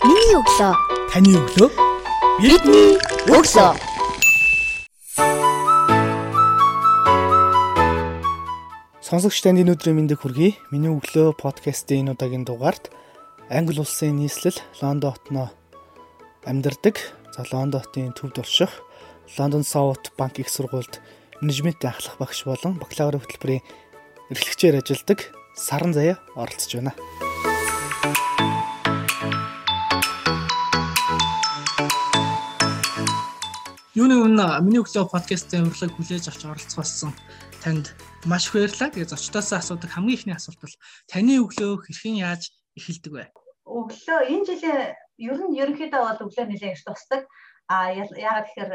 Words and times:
Миний 0.00 0.32
өглөө. 0.32 0.72
Таны 1.12 1.34
өглөө. 1.36 1.68
Бидний 2.40 2.96
өглөө. 3.28 3.72
Сонсогч 9.04 9.42
танд 9.44 9.60
энэ 9.60 9.76
өдрийн 9.76 10.00
мэндийг 10.00 10.24
хүргэе. 10.24 10.56
Миний 10.72 10.88
өглөө 10.88 11.36
подкастын 11.36 12.00
энэ 12.08 12.12
удаагийн 12.16 12.48
дугаарт 12.48 12.88
Англи 13.52 13.84
улсын 13.84 14.16
нийслэл 14.16 14.56
Лондон 14.80 15.12
хотноо 15.12 15.52
амьдардаг. 16.48 16.96
За 17.36 17.44
Лондон 17.52 17.84
хотын 17.84 18.16
төвд 18.16 18.40
орших 18.40 18.80
Лондон 19.36 19.68
South 19.68 20.16
банк 20.16 20.40
их 20.40 20.48
сургуульд 20.48 20.96
менежментийн 21.44 21.92
ахлах 21.92 22.16
багш 22.16 22.48
болон 22.48 22.80
бакалаврын 22.80 23.20
хөтөлбөрийн 23.20 23.60
эрхлэгчээр 24.32 24.80
ажилладаг 24.80 25.28
Саран 25.52 25.92
Заяа 25.92 26.16
оролцож 26.40 26.72
байна. 26.72 26.96
Юуны 33.98 34.14
өмнө 34.22 34.44
миний 34.62 34.78
өглөө 34.78 35.10
подкастын 35.10 35.66
урилгыг 35.66 35.98
хүлээж 35.98 36.30
авч 36.30 36.46
оролцох 36.46 36.78
болсон 36.78 37.10
танд 37.58 37.90
маш 38.22 38.46
их 38.46 38.54
баярлалаа. 38.54 38.94
Тэгээ 38.94 39.10
зочдоосоо 39.10 39.58
асуудаг 39.58 39.90
хамгийн 39.90 40.14
ихний 40.14 40.36
асуулт 40.38 40.62
бол 40.62 40.76
таны 41.10 41.42
өглөө 41.42 41.90
хэрхэн 41.90 42.22
яаж 42.22 42.54
эхэлдэг 42.78 43.10
вэ? 43.10 43.24
Өглөө 43.66 44.20
энэ 44.30 44.46
жилийн 44.46 44.94
ер 45.26 45.38
нь 45.42 45.58
ерөнхийдөө 45.58 46.02
бол 46.06 46.22
өглөө 46.22 46.46
нэлээд 46.46 46.78
их 46.78 46.86
тусдаг. 46.86 47.26
А 47.66 47.90
яагаад 47.90 48.46
тэгэхээр 48.54 48.74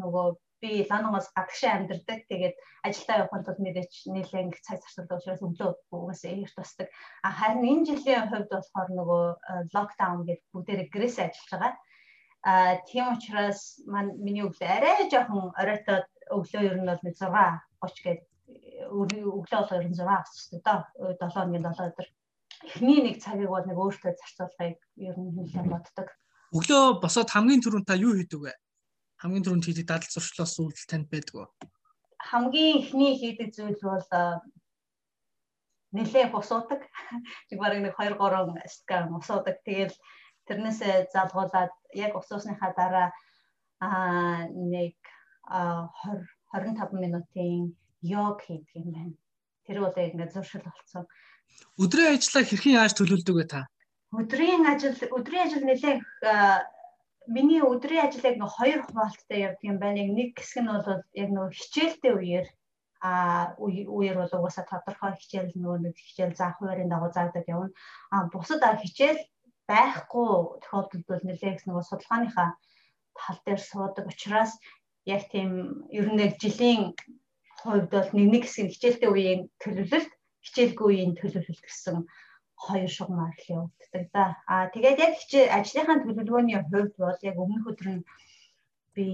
нөгөө 0.00 0.26
би 0.64 0.70
Лондоноос 0.88 1.28
гадагшаа 1.36 1.76
амьдардаг. 1.76 2.24
Тэгээд 2.32 2.56
ажилдаа 2.88 3.16
явахын 3.28 3.44
тулд 3.44 3.60
мэдээч 3.60 3.92
нэлээд 4.08 4.56
их 4.56 4.60
цаг 4.64 4.80
зарцуулдаг 4.80 5.20
учраас 5.20 5.44
өглөө 5.44 5.70
угаасаа 5.92 6.32
их 6.32 6.52
тусдаг. 6.56 6.88
А 7.20 7.28
харин 7.28 7.68
энэ 7.68 7.86
жилийн 7.92 8.32
хувьд 8.32 8.48
болохоор 8.48 8.88
нөгөө 8.88 9.24
локдаун 9.76 10.24
гэдэг 10.24 10.48
бүгдээрээ 10.48 10.88
гэрээсээ 10.88 11.28
ажиллаж 11.28 11.52
байгаа. 11.52 11.72
А 12.42 12.80
тийм 12.88 13.12
учраас 13.12 13.80
маань 13.84 14.16
миний 14.16 14.44
өглөө 14.48 14.68
арай 14.68 15.10
жоохон 15.12 15.52
оройтоод 15.60 16.08
өглөө 16.32 16.62
ер 16.64 16.76
нь 16.80 16.88
бол 16.88 17.02
нэг 17.04 17.14
6:30 17.20 18.04
гээд 18.04 18.20
өглөө 18.88 19.60
бол 19.60 19.76
ер 19.76 19.88
нь 19.88 19.98
6 19.98 20.08
авчихсан 20.08 20.60
доо 20.64 20.80
7 21.20 21.34
хоногийн 21.34 21.68
7 21.68 21.92
өдөр. 21.92 22.08
Эхний 22.64 23.00
нэг 23.04 23.20
цагийг 23.20 23.50
бол 23.52 23.66
нэг 23.68 23.76
өөртөө 23.76 24.12
зарцуулахыг 24.16 24.78
ер 24.96 25.16
нь 25.20 25.32
нэлээд 25.36 25.68
боддог. 25.68 26.08
Өглөө 26.56 26.84
босоод 27.04 27.28
хамгийн 27.28 27.60
түрүүнд 27.60 27.88
та 27.88 28.00
юу 28.00 28.16
хийдэг 28.16 28.40
вэ? 28.40 28.52
Хамгийн 29.20 29.44
түрүүнд 29.44 29.66
хийдэг 29.68 29.86
дадал 29.88 30.12
зуршлаас 30.12 30.56
зүйл 30.56 30.88
танд 30.88 31.12
байдаг 31.12 31.34
уу? 31.36 31.48
Хамгийн 32.30 32.80
эхний 32.80 33.14
хийдэг 33.20 33.52
зүйл 33.52 33.80
бол 33.84 34.08
нэлээд 35.92 36.32
босуудаг. 36.32 36.80
Тэг 37.48 37.58
барыг 37.62 37.84
нэг 37.84 37.94
2 38.00 38.16
3 38.16 38.64
скан 38.64 39.12
босуудаг. 39.12 39.56
Тэгэл 39.64 39.94
тэрнээсээ 40.46 41.12
залгуулад 41.14 41.72
яг 41.94 42.12
усуусныхаа 42.16 42.72
дараа 42.76 43.08
аа 43.80 44.46
нэг 44.52 44.96
20 45.48 46.26
25 46.52 46.92
минутын 46.92 47.76
йог 48.02 48.42
хийдэг 48.42 48.74
юм 48.74 48.90
байна. 48.92 49.14
Тэр 49.66 49.80
бол 49.80 49.94
яг 49.96 50.12
ингээд 50.12 50.34
зуршил 50.34 50.62
болсон. 50.66 51.06
Өдрийн 51.78 52.14
ажлаа 52.16 52.44
хэрхэн 52.44 52.78
яаж 52.80 52.92
төлөвлөдөг 52.94 53.36
вэ 53.36 53.46
та? 53.46 53.68
Өдрийн 54.10 54.66
ажил 54.66 54.96
өдрийн 55.18 55.46
ажил 55.46 55.64
нэлээд 55.66 56.00
миний 57.30 57.62
өдрийн 57.62 58.06
ажил 58.06 58.26
яг 58.26 58.36
нэг 58.38 58.50
хоёр 58.50 58.80
хуваалттай 58.82 59.38
явдаг 59.46 59.64
юм 59.70 59.78
байна. 59.78 60.02
Нэг 60.02 60.34
хэсэг 60.34 60.62
нь 60.62 60.70
бол 60.70 61.02
яг 61.22 61.28
нэг 61.30 61.54
хичээлтэй 61.54 62.12
үеэр 62.18 62.46
а 63.00 63.54
үеэр 63.56 64.16
бол 64.20 64.34
угаасаа 64.36 64.66
тодорхой 64.68 65.16
хичээл 65.16 65.56
нөгөө 65.56 65.78
нэг 65.88 65.94
хичээл 65.96 66.36
заах 66.36 66.58
хуваарийн 66.58 66.90
дагуу 66.90 67.10
заадаг 67.14 67.44
явна. 67.48 67.72
А 68.12 68.28
бусад 68.28 68.60
хичээл 68.60 69.20
байхгүй 69.70 70.30
тохиолдолд 70.62 71.04
бол 71.08 71.22
нэлээд 71.26 71.58
нөгөө 71.66 71.84
судалгааныхаа 71.86 72.48
тал 73.18 73.38
дээр 73.46 73.60
суудаг 73.70 74.06
учраас 74.12 74.52
яг 75.14 75.22
тийм 75.32 75.50
ер 75.98 76.06
нь 76.10 76.22
яг 76.26 76.34
жилийн 76.42 76.82
хувьд 77.60 77.88
бол 77.94 78.10
нэг 78.16 78.26
нэг 78.32 78.42
хэсэг 78.44 78.66
хичээлтэй 78.72 79.10
үеийн 79.12 79.40
төлөвлөлт 79.62 80.12
хичээлгүй 80.44 80.86
үеийн 80.88 81.12
төлөвлөлт 81.20 81.64
гэсэн 81.66 81.96
хоёр 82.64 82.90
шугамар 82.96 83.32
л 83.36 83.50
явагддаг 83.56 84.04
да. 84.16 84.24
Аа 84.52 84.68
тэгээд 84.74 84.98
яг 85.06 85.12
хичээл 85.16 85.54
ажлынхаа 85.58 85.96
төлөвлөгөөний 86.00 86.58
хувьд 86.60 86.94
бол 87.04 87.20
яг 87.30 87.36
өмнөх 87.42 87.64
өдөр 87.70 87.88
нь 87.94 88.06
би 88.94 89.06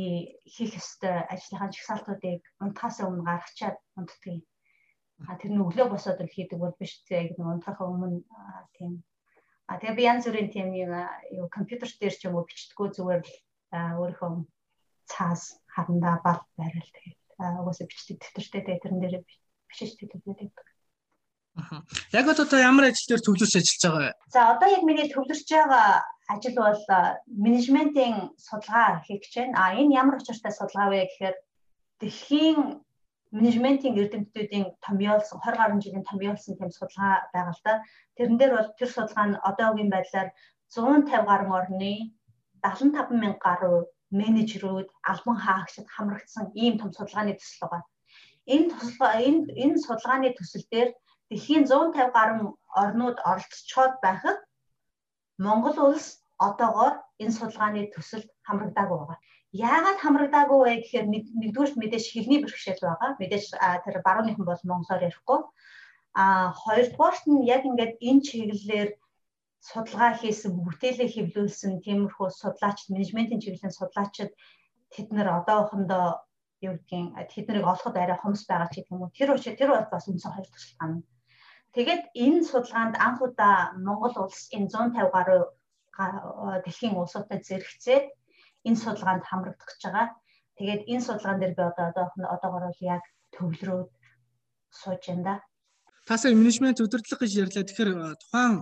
хийх 0.55 0.73
ёстой 0.81 1.17
ажлынхаа 1.33 1.71
жагсаалтуудыг 1.75 2.41
унтахаас 2.63 2.97
өмнө 3.07 3.27
гаргачаад 3.29 3.77
унтдаг. 3.99 4.43
А 5.31 5.39
тэр 5.41 5.51
нь 5.53 5.63
өглөө 5.65 5.87
босоод 5.91 6.19
л 6.23 6.35
хийдэг 6.35 6.59
бол 6.61 6.75
биш 6.81 6.93
яг 7.11 7.31
нэг 7.39 7.47
унтахаа 7.55 7.87
өмнө 7.93 8.23
тийм 8.77 8.93
А 9.67 9.79
тэгээ 9.83 9.99
би 9.99 10.03
янз 10.07 10.25
бүрийн 10.27 10.51
тийм 10.55 10.69
юу 10.75 11.47
компьютер 11.51 11.91
дээр 11.91 12.15
ч 12.15 12.23
юм 12.27 12.39
уу 12.39 12.47
бичдэггүй 12.47 12.89
зүгээр 12.95 13.23
л 13.27 13.35
өөрийнхөө 14.01 14.31
цаас 15.11 15.59
харандаа 15.75 16.23
бал 16.23 16.41
байрал 16.59 16.91
тэгээд 16.95 17.19
угаасаа 17.61 17.87
бичдэг 17.91 18.17
дэвтэртэй 18.23 18.63
тэгээд 18.63 18.83
тэрэн 18.83 19.01
дээр 19.03 19.17
бичиж 19.67 19.91
төлөвлөдөг. 19.99 20.55
Аа. 21.57 21.83
Яг 22.13 22.29
одоо 22.29 22.59
ямар 22.61 22.93
ажил 22.93 23.09
дээр 23.09 23.23
төвлөрч 23.25 23.55
ажиллаж 23.57 23.83
байгаа 23.83 24.03
вэ? 24.05 24.13
За 24.35 24.41
одоо 24.55 24.69
яг 24.77 24.83
миний 24.85 25.09
төвлөрч 25.09 25.49
байгаа 25.51 26.05
ажил 26.29 26.57
бол 26.61 26.83
менежментийн 27.27 28.17
судалгаа 28.37 29.03
хийх 29.07 29.25
гэж 29.25 29.35
байна. 29.35 29.57
А 29.57 29.75
энэ 29.75 29.97
ямар 29.97 30.21
учиртай 30.21 30.53
судалгаа 30.53 30.89
вэ 30.93 31.01
гэхээр 31.09 31.37
дэлхийн 32.01 32.61
менежментийн 33.37 33.99
эрдэмтдүүдийн 34.01 34.67
томьёолсон 34.87 35.39
20 35.45 35.61
гаруй 35.61 35.79
жилийн 35.85 36.09
томьёолсон 36.11 36.55
тийм 36.57 36.71
судалгаа 36.73 37.15
байгаа 37.35 37.55
л 37.57 37.63
да. 37.67 37.75
Тэрэн 38.17 38.37
дээр 38.39 38.53
бол 38.57 38.71
тэр 38.79 38.91
судалгаа 38.93 39.27
нь 39.29 39.41
одоогийн 39.51 39.91
байдлаар 39.93 40.29
150 40.73 41.29
гаруй 41.31 41.53
орны 41.61 41.93
75 42.65 43.21
мянга 43.23 43.41
гаруй 43.47 43.79
менежерүүд, 44.21 44.89
албан 45.11 45.39
хаагчид 45.45 45.87
хамрагдсан 45.95 46.47
ийм 46.63 46.75
том 46.79 46.91
судалгааны 46.93 47.35
төсөл 47.37 47.61
байгаа. 47.63 47.83
Энэ 48.55 48.71
туслага 48.79 49.19
энэ 49.27 49.41
энэ 49.63 49.83
судалгааны 49.85 50.31
төсөл 50.39 50.65
дээр 50.73 50.91
дэлхийн 51.29 51.65
150 51.67 52.15
гаруй 52.17 52.41
орнууд 52.83 53.19
оролцоод 53.31 53.95
байхад 54.05 54.39
Монгол 55.45 55.77
улс 55.89 56.07
одоогоор 56.47 56.95
энэ 57.23 57.37
судалгааны 57.39 57.83
төсөлд 57.95 58.29
хамрагдаагүй 58.47 58.99
байгаа. 59.01 59.19
Яагаад 59.57 59.99
хамрагдаагүй 60.01 60.61
вэ 60.63 60.73
гэхээр 60.83 61.07
нэгдүгээр 61.41 61.73
мэдээж 61.81 62.05
хэлний 62.13 62.41
бэрхшээл 62.43 62.83
байгаа. 62.85 63.11
Мэдээж 63.21 63.45
тэр 63.85 63.97
барууныхан 64.07 64.45
бол 64.47 64.63
монголоор 64.69 65.07
ярихгүй. 65.09 65.41
А 66.23 66.53
хоёрдугаарт 66.63 67.25
нь 67.31 67.47
яг 67.55 67.63
ингээд 67.69 67.95
энэ 68.09 68.25
чиглэлээр 68.27 68.91
судалгаа 69.69 70.13
хийсэн, 70.21 70.53
бүтээлээ 70.65 71.09
хэвлүүлсэн 71.13 71.73
тиймэрхүү 71.85 72.29
судлаач, 72.41 72.79
менежментийн 72.93 73.43
чиглэлийн 73.43 73.75
судлаачид 73.77 74.33
тэд 74.93 75.09
нэр 75.17 75.29
одоохондоо 75.39 76.07
юу 76.67 76.75
гэдгийг 76.79 77.15
тэд 77.33 77.45
нарыг 77.49 77.67
олоход 77.73 77.97
арай 77.97 78.19
хомс 78.21 78.43
байгаа 78.49 78.69
ч 78.73 78.75
гэх 78.81 78.93
юм 78.93 79.03
уу. 79.03 79.17
Тэр 79.17 79.35
учраас 79.35 79.59
тэр 79.59 79.71
бол 79.73 79.89
бас 79.93 80.05
үнсэн 80.09 80.33
хоёр 80.33 80.49
тусалгаа 80.49 80.89
нь. 80.91 81.05
Тэгээд 81.75 82.03
энэ 82.25 82.41
судалгаанд 82.49 82.95
анх 83.07 83.21
удаа 83.27 83.77
Монгол 83.87 84.15
улс 84.25 84.49
энэ 84.57 84.71
150 84.73 85.13
гаруй 85.17 85.43
дэлхийн 86.65 86.97
улсуудад 86.97 87.43
зэрэгцээд 87.49 88.05
энэ 88.67 88.79
судалгаанд 88.83 89.25
хамрагдах 89.27 89.69
гэж 89.71 89.83
байгаа. 89.87 90.09
Тэгээд 90.59 90.83
энэ 90.93 91.05
судалгаан 91.07 91.39
дээр 91.41 91.55
би 91.55 91.63
одоо 91.63 91.87
одоогоор 92.35 92.65
бол 92.69 92.83
яг 92.83 93.03
төвлөрөөд 93.35 93.91
сууж 94.81 95.03
байна 95.07 95.25
да. 95.29 95.35
Тасаа 96.07 96.35
менежмент 96.35 96.81
удирдлага 96.81 97.23
гэж 97.23 97.33
ярьлаа. 97.45 97.65
Тэгэхээр 97.67 97.91
тухайн 98.23 98.55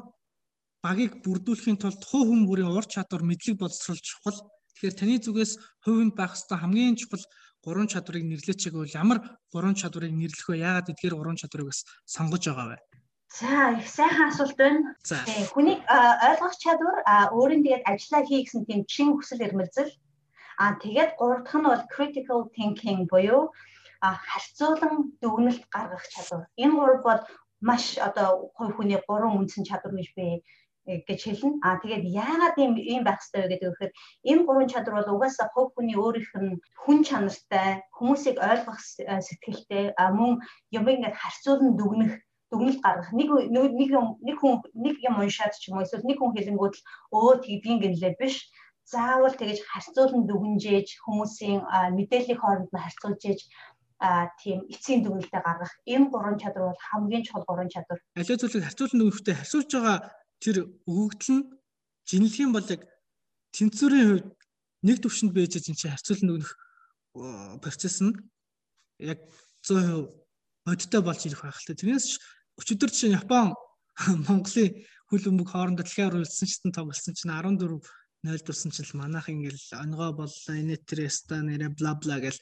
багийг 0.85 1.13
бүрдүүлэхийн 1.25 1.81
тулд 1.81 2.03
хувь 2.05 2.29
хүн 2.29 2.43
бүрийн 2.49 2.73
ур 2.73 2.85
чадвар 2.85 3.23
мэдлэг 3.25 3.57
боловсрол 3.61 4.01
чухал. 4.01 4.39
Тэгэхээр 4.77 4.99
таны 5.01 5.17
зүгээс 5.21 5.53
хувинд 5.85 6.15
байх 6.17 6.37
ёстой 6.37 6.59
хамгийн 6.61 6.97
чухал 7.01 7.25
гурван 7.65 7.89
чадварыг 7.89 8.25
нэрлэж 8.29 8.59
чиг 8.61 8.75
бол 8.77 8.91
ямар 8.93 9.19
гурван 9.53 9.77
чадварыг 9.81 10.13
нэрлэх 10.13 10.49
вэ? 10.49 10.61
Яагаад 10.61 10.93
эдгээр 10.93 11.17
гурван 11.17 11.41
чадварыг 11.41 11.73
бас 11.73 11.81
сонгож 12.05 12.45
байгаа 12.45 12.77
вэ? 12.77 12.79
За 13.35 13.75
их 13.79 13.89
сайхан 13.89 14.31
асуулт 14.31 14.57
байна. 14.57 14.95
Хүний 15.55 15.83
ойлгох 16.29 16.55
чадвар 16.63 16.97
өөрийн 17.35 17.65
тэгээд 17.67 17.89
ажиллаа 17.91 18.23
хий 18.23 18.47
гэсэн 18.47 18.63
тийм 18.63 18.81
чин 18.87 19.09
хүсэл 19.19 19.43
эрмэлзэл. 19.47 19.91
А 20.63 20.79
тэгээд 20.79 21.19
гурав 21.19 21.43
дахь 21.43 21.59
нь 21.59 21.67
бол 21.67 21.83
critical 21.95 22.41
thinking 22.55 23.11
буюу 23.11 23.51
харьцуулан 24.01 25.19
дүгнэлт 25.23 25.65
гаргах 25.75 26.07
чадвар. 26.15 26.47
Энэ 26.63 26.79
гурав 26.79 27.01
бол 27.03 27.21
маш 27.61 27.99
одоо 27.99 28.55
хувь 28.55 28.75
хүний 28.77 29.01
гурван 29.09 29.35
үндсэн 29.39 29.67
чадвар 29.67 29.95
гэж 29.99 30.09
би 30.15 30.27
гэж 30.87 31.21
хэлнэ. 31.25 31.59
А 31.67 31.83
тэгээд 31.83 32.05
яагаад 32.07 32.57
ийм 32.63 32.79
ийм 32.79 33.03
байх 33.03 33.19
хэрэгтэй 33.19 33.43
вэ 33.43 33.51
гэдэг 33.51 33.71
вэхээр 33.71 33.93
энэ 34.31 34.45
гурван 34.47 34.71
чадвар 34.71 34.97
бол 35.03 35.15
угаасаа 35.17 35.49
хувь 35.51 35.73
хүний 35.75 35.97
өөрийнх 35.99 36.33
нь 36.45 36.61
хүн 36.83 36.99
чанартай, 37.09 37.83
хүмүүсийг 37.99 38.37
ойлгох 38.39 38.79
сэтгэлтэй, 39.27 39.85
мөн 40.19 40.33
юм 40.77 40.85
ингээд 40.93 41.19
харьцуулан 41.19 41.73
дүгнэх 41.81 42.13
дүгнэлт 42.55 42.81
гаргах 42.87 43.11
нэг 43.19 43.29
нэг 43.51 43.91
нэг 44.23 44.37
хүн 44.39 44.63
нэг 44.79 44.97
юм 45.03 45.19
уншаад 45.19 45.59
ч 45.59 45.69
юм 45.69 45.83
уу 45.83 45.85
эсвэл 45.85 46.07
нэг 46.07 46.19
хүн 46.23 46.35
хэлэнгүүд 46.39 46.75
л 46.79 46.85
өө 47.19 47.33
тэгдгийн 47.43 47.83
гинлээ 47.83 48.15
биш 48.23 48.55
заавал 48.87 49.35
тэгэж 49.35 49.59
харьцуулан 49.67 50.23
дүгнжээж 50.31 50.89
хүмүүсийн 51.03 51.61
мэдээллийн 51.99 52.39
хооронд 52.39 52.71
нь 52.71 52.83
харьцуулж 52.85 53.23
ээж 53.27 53.41
а 53.99 54.29
тийм 54.43 54.69
эцсийн 54.69 55.01
дүгнэлтээ 55.03 55.43
гаргах 55.43 55.73
энэ 55.89 56.11
гурван 56.13 56.39
чадвар 56.39 56.71
бол 56.71 56.87
хамгийн 56.91 57.25
чухал 57.25 57.49
гурван 57.49 57.73
чадвар. 57.73 58.01
Аливаа 58.15 58.39
зүйлийг 58.39 58.65
харьцуулан 58.69 59.01
дүгнэхдээ 59.01 59.37
харьцуулж 59.41 59.71
байгаа 59.73 59.99
тэр 60.45 60.57
өгөгдөл 60.91 61.33
нь 61.35 61.45
жинлэх 62.09 62.37
юм 62.45 62.53
бол 62.53 62.69
яг 62.69 62.83
тэнцвэрийн 63.57 64.09
хувьд 64.11 64.29
нэг 64.85 64.97
төвшөнд 65.01 65.33
байж 65.33 65.57
чинь 65.57 65.79
чи 65.79 65.89
харьцуулан 65.89 66.29
нөгнөх 66.29 66.53
процесс 67.65 68.05
нь 68.05 68.13
яг 69.01 69.19
100% 69.65 70.13
бодтой 70.67 71.01
болж 71.01 71.21
ирэх 71.25 71.43
байх 71.45 71.57
л 71.57 71.67
та. 71.67 71.79
Тэрнээс 71.79 72.21
өчигдөр 72.61 72.91
чинь 72.91 73.17
Япон 73.19 73.55
Монголын 74.27 74.73
хөл 75.09 75.29
өмг 75.31 75.49
хоорондоо 75.51 75.85
дэлхийн 75.85 76.09
уралсан 76.11 76.49
чинь 76.49 76.75
тоглосон 76.75 77.15
чинь 77.15 77.33
14 77.33 77.83
0 78.25 78.41
дурсан 78.47 78.73
чинь 78.73 78.89
манайх 78.97 79.29
ингээл 79.29 79.85
онгоо 79.85 80.11
боллоо 80.17 80.55
инээтэрэста 80.57 81.45
нэрэ 81.45 81.77
бла 81.77 81.93
бла 82.01 82.17
гэл 82.25 82.39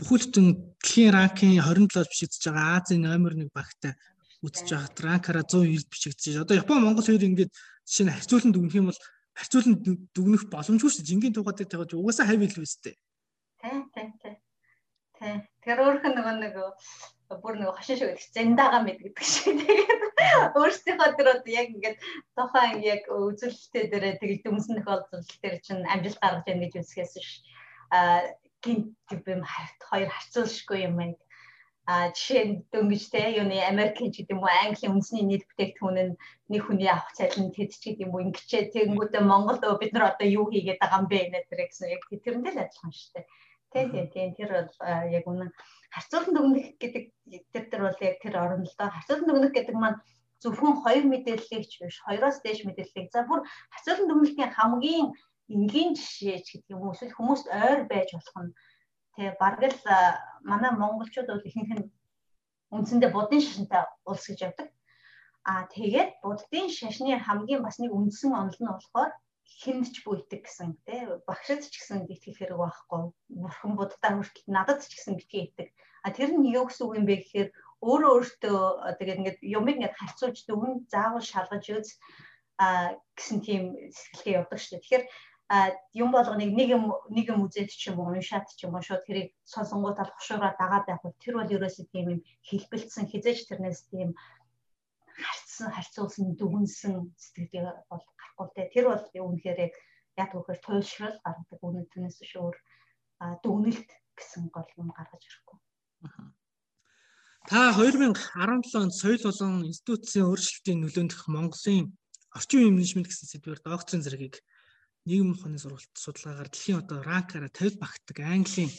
бүхэлдэн 0.00 0.46
дэлхийн 0.80 1.12
ранкын 1.12 1.60
27-д 1.60 2.08
бичигдэж 2.10 2.42
байгаа 2.48 2.80
Азийн 2.80 3.04
номер 3.04 3.36
1 3.36 3.52
багтай 3.52 3.92
үзэж 4.40 4.68
байхад 4.72 5.00
ранкаараа 5.04 5.44
190-д 5.44 5.92
бичигдэж. 5.92 6.34
Одоо 6.42 6.56
Япон 6.56 6.80
Монгол 6.82 7.04
хоёр 7.04 7.24
ингээд 7.28 7.52
жишээ 7.84 8.06
нь 8.06 8.14
харьцуулан 8.16 8.52
дүгнэх 8.52 8.76
юм 8.80 8.88
бол 8.90 9.00
харьцуулан 9.36 9.74
дүгнэх 10.16 10.42
боломжгүй 10.52 10.90
шүү 10.90 11.00
дээ. 11.04 11.10
Жингийн 11.10 11.34
тугаатай 11.36 11.66
тавьж 11.68 11.92
угаасаа 11.92 12.26
хавь 12.28 12.44
илүү 12.44 12.64
өстэй. 12.64 12.94
Тий, 13.60 13.76
тий, 13.94 14.06
тий. 14.20 14.34
Тий. 15.18 15.36
Тэр 15.66 15.82
өөрөх 15.82 16.04
нөгөө 16.06 16.34
нэг 16.38 16.54
бүр 17.42 17.58
нөгөө 17.58 17.74
хошин 17.74 17.98
шиг 17.98 18.22
зэндаага 18.30 18.86
мэддэг 18.86 19.18
шиг. 19.18 19.58
Тэгээд 19.66 20.02
өөрсдийнхөө 20.54 21.10
тэр 21.18 21.28
одоо 21.34 21.50
яг 21.50 21.68
ингээд 21.74 21.98
тухайн 22.38 22.78
яг 22.86 23.02
үзүүлэлтээ 23.10 23.84
дээрээ 23.90 24.14
тэгээд 24.22 24.42
дүнсэн 24.46 24.78
тохиолдол 24.78 25.26
дээр 25.42 25.56
чинь 25.66 25.82
амжилт 25.90 26.22
гаргаж 26.22 26.46
яах 26.46 26.62
гэж 26.62 26.74
үсгээс 26.78 27.14
ш 27.18 27.30
а 27.90 28.30
гинт 28.62 28.94
юм 29.10 29.42
харт 29.42 29.80
хоёр 29.90 30.10
харьцуулшгүй 30.14 30.78
юм 30.86 30.94
байна. 31.02 31.18
А 31.90 32.14
жишээ 32.14 32.42
нь 32.46 32.54
дөнгөж 32.70 33.02
те 33.10 33.22
юуны 33.34 33.58
Америкийн 33.58 34.14
ч 34.14 34.22
гэдэг 34.22 34.34
юм 34.38 34.46
уу 34.46 34.54
Английн 34.62 34.94
үндэсний 34.94 35.26
нийт 35.26 35.44
бүтээгдэхүүн 35.50 35.98
нь 36.06 36.18
нэг 36.50 36.62
хүний 36.62 36.90
авах 36.90 37.10
цалин 37.18 37.50
тэд 37.50 37.74
ч 37.74 37.90
гэдэг 37.90 38.06
юм 38.06 38.14
уу 38.14 38.22
ингэчээ. 38.26 38.70
Тэгэнгүүтээ 38.70 39.22
Монголд 39.26 39.66
бид 39.82 39.92
нар 39.94 40.14
одоо 40.14 40.26
юу 40.30 40.46
хийгээд 40.50 40.78
байгаа 40.78 41.02
юм 41.02 41.10
бэ? 41.10 41.30
Нэтэр 41.34 41.60
гэсэн 41.66 41.90
яг 41.94 42.02
тэрэндээ 42.06 42.54
л 42.54 42.62
адилхан 42.62 42.94
шүү 42.94 43.10
дээ 43.18 43.26
тийм 43.72 43.86
тийм 43.92 44.06
тийм 44.14 44.30
тэр 44.38 44.50
бол 44.54 44.72
яг 45.18 45.24
үнэн 45.26 45.50
харьцуулан 45.94 46.32
дүгнэх 46.34 46.66
гэдэг 46.82 47.04
тэр 47.52 47.64
тэр 47.70 47.82
бол 47.86 47.98
яг 48.00 48.16
тэр 48.22 48.34
орон 48.36 48.62
л 48.66 48.76
доо. 48.78 48.90
Харьцуулан 48.92 49.26
дүгнэх 49.28 49.52
гэдэг 49.54 49.76
маань 49.78 49.98
зөвхөн 50.42 50.74
хоёр 50.84 51.04
мэдээллийг 51.08 51.64
ч 51.70 51.72
биш 51.80 51.96
хоёроос 52.06 52.38
дээш 52.44 52.64
мэдээллийг 52.64 53.08
за 53.10 53.26
бүр 53.28 53.40
харьцуулан 53.72 54.06
дүгнэлтийн 54.08 54.52
хамгийн 54.54 55.06
энгийн 55.54 55.90
жишээ 55.98 56.38
ч 56.44 56.46
гэдэг 56.60 56.74
юм 56.74 56.82
уу? 56.86 56.94
Эсвэл 56.94 57.16
хүмүүст 57.16 57.46
ойр 57.50 57.80
байж 57.90 58.08
болох 58.14 58.36
нь 58.44 58.52
Тэ 59.16 59.32
бараг 59.40 59.72
л 59.72 59.84
манай 60.44 60.72
монголчууд 60.76 61.28
бол 61.32 61.48
ихэнх 61.48 61.72
нь 61.76 61.88
үндсэндээ 62.76 63.10
будын 63.16 63.40
шашинтай 63.40 63.82
улс 64.04 64.24
гэж 64.28 64.38
явдаг. 64.46 64.68
Аа 65.50 65.64
тэгээд 65.72 66.10
буддын 66.20 66.68
шашны 66.68 67.16
хамгийн 67.16 67.64
бас 67.64 67.76
нэг 67.80 67.96
үндсэн 67.96 68.36
онол 68.36 68.58
нь 68.60 68.68
болохоор 68.68 69.10
хинч 69.46 70.02
бүйдэг 70.04 70.42
гэсэн 70.44 70.76
тий 70.86 71.00
багшд 71.26 71.62
ч 71.70 71.74
гэсэн 71.78 72.10
итгэх 72.10 72.36
хэрэг 72.38 72.58
байхгүй. 72.58 73.02
Бурхан 73.30 73.72
буддаа 73.78 74.12
хүртэл 74.18 74.50
надад 74.50 74.82
ч 74.82 74.92
гэсэн 74.98 75.14
битгий 75.16 75.48
идэг. 75.48 75.68
А 76.02 76.10
тэр 76.10 76.34
нь 76.34 76.50
юу 76.50 76.66
гэсэн 76.66 76.84
үг 76.86 76.98
юм 76.98 77.06
бэ 77.06 77.16
гэхээр 77.22 77.48
өөрөө 77.86 78.12
өөртөө 78.14 78.58
тэгээд 78.98 79.18
ингээд 79.20 79.38
юмыг 79.42 79.76
ингээд 79.78 79.98
харьцуулж 79.98 80.38
дүн 80.44 80.86
заавал 80.92 81.24
шалгаж 81.24 81.64
үз 81.76 81.88
а 82.58 82.96
гэсэн 83.18 83.38
тийм 83.46 83.62
сэтгэлгээ 83.92 84.36
явдаг 84.40 84.58
шүү 84.58 84.70
дээ. 84.76 84.82
Тэгэхээр 84.82 85.04
юм 85.94 86.10
болгоныг 86.10 86.50
нэг 86.58 86.68
юм 86.74 86.84
нэг 87.06 87.26
юм 87.30 87.46
үзээд 87.46 87.70
ч 87.70 87.94
юм 87.94 88.02
уу 88.02 88.10
уншаад 88.10 88.50
ч 88.50 88.66
юм 88.66 88.74
уу 88.74 88.82
шууд 88.82 89.06
тэрийг 89.06 89.30
сонсонгуудаа 89.46 90.10
хушуугаар 90.10 90.58
дагаад 90.58 90.84
байх 90.90 91.02
бол 91.06 91.14
тэр 91.22 91.34
бол 91.38 91.54
ерөөсөө 91.54 91.86
тийм 91.94 92.06
юм 92.18 92.20
хэлбэлцсэн 92.48 93.06
хизээж 93.06 93.46
тэрнээс 93.46 93.80
тийм 93.92 94.18
харцсан 95.16 95.68
харьцуулсан 95.72 96.36
дүгнсэн 96.36 96.94
сэтгэлгээ 97.16 97.64
бол 97.90 98.04
гарахгүй 98.04 98.48
те 98.54 98.62
тэр 98.74 98.84
бол 98.92 99.04
үнэхээр 99.08 99.58
яг 100.20 100.30
үхээр 100.32 100.60
туйлшрал 100.60 101.16
гаргадаг 101.24 101.60
үнэ 101.64 101.88
тэрнээс 101.92 102.20
шүүр 102.20 102.56
дүгнэлт 103.44 103.90
гэсэн 104.16 104.48
гол 104.52 104.68
юм 104.76 104.88
гаргаж 104.92 105.22
ирэхгүй. 105.24 105.58
Та 107.46 107.72
2017 107.78 108.74
онд 108.74 108.94
соёл 108.96 109.22
болон 109.22 109.64
институцийн 109.70 110.26
өөрчлөлтийн 110.26 110.82
нөлөөндөх 110.82 111.30
Монголын 111.30 111.94
орчин 112.34 112.58
үеийн 112.60 112.76
менежмент 112.76 113.08
гэсэн 113.08 113.28
сэдвээр 113.30 113.60
докторийн 113.62 114.04
зэргийг 114.04 114.36
нийгэм 115.06 115.32
ухааны 115.32 115.60
сургалт 115.62 115.94
судалгаагаар 115.94 116.50
дэлхийн 116.50 116.80
одоо 116.82 116.98
ранкаараа 117.06 117.52
50 117.54 117.78
багтдаг 117.78 118.16
Английн 118.18 118.72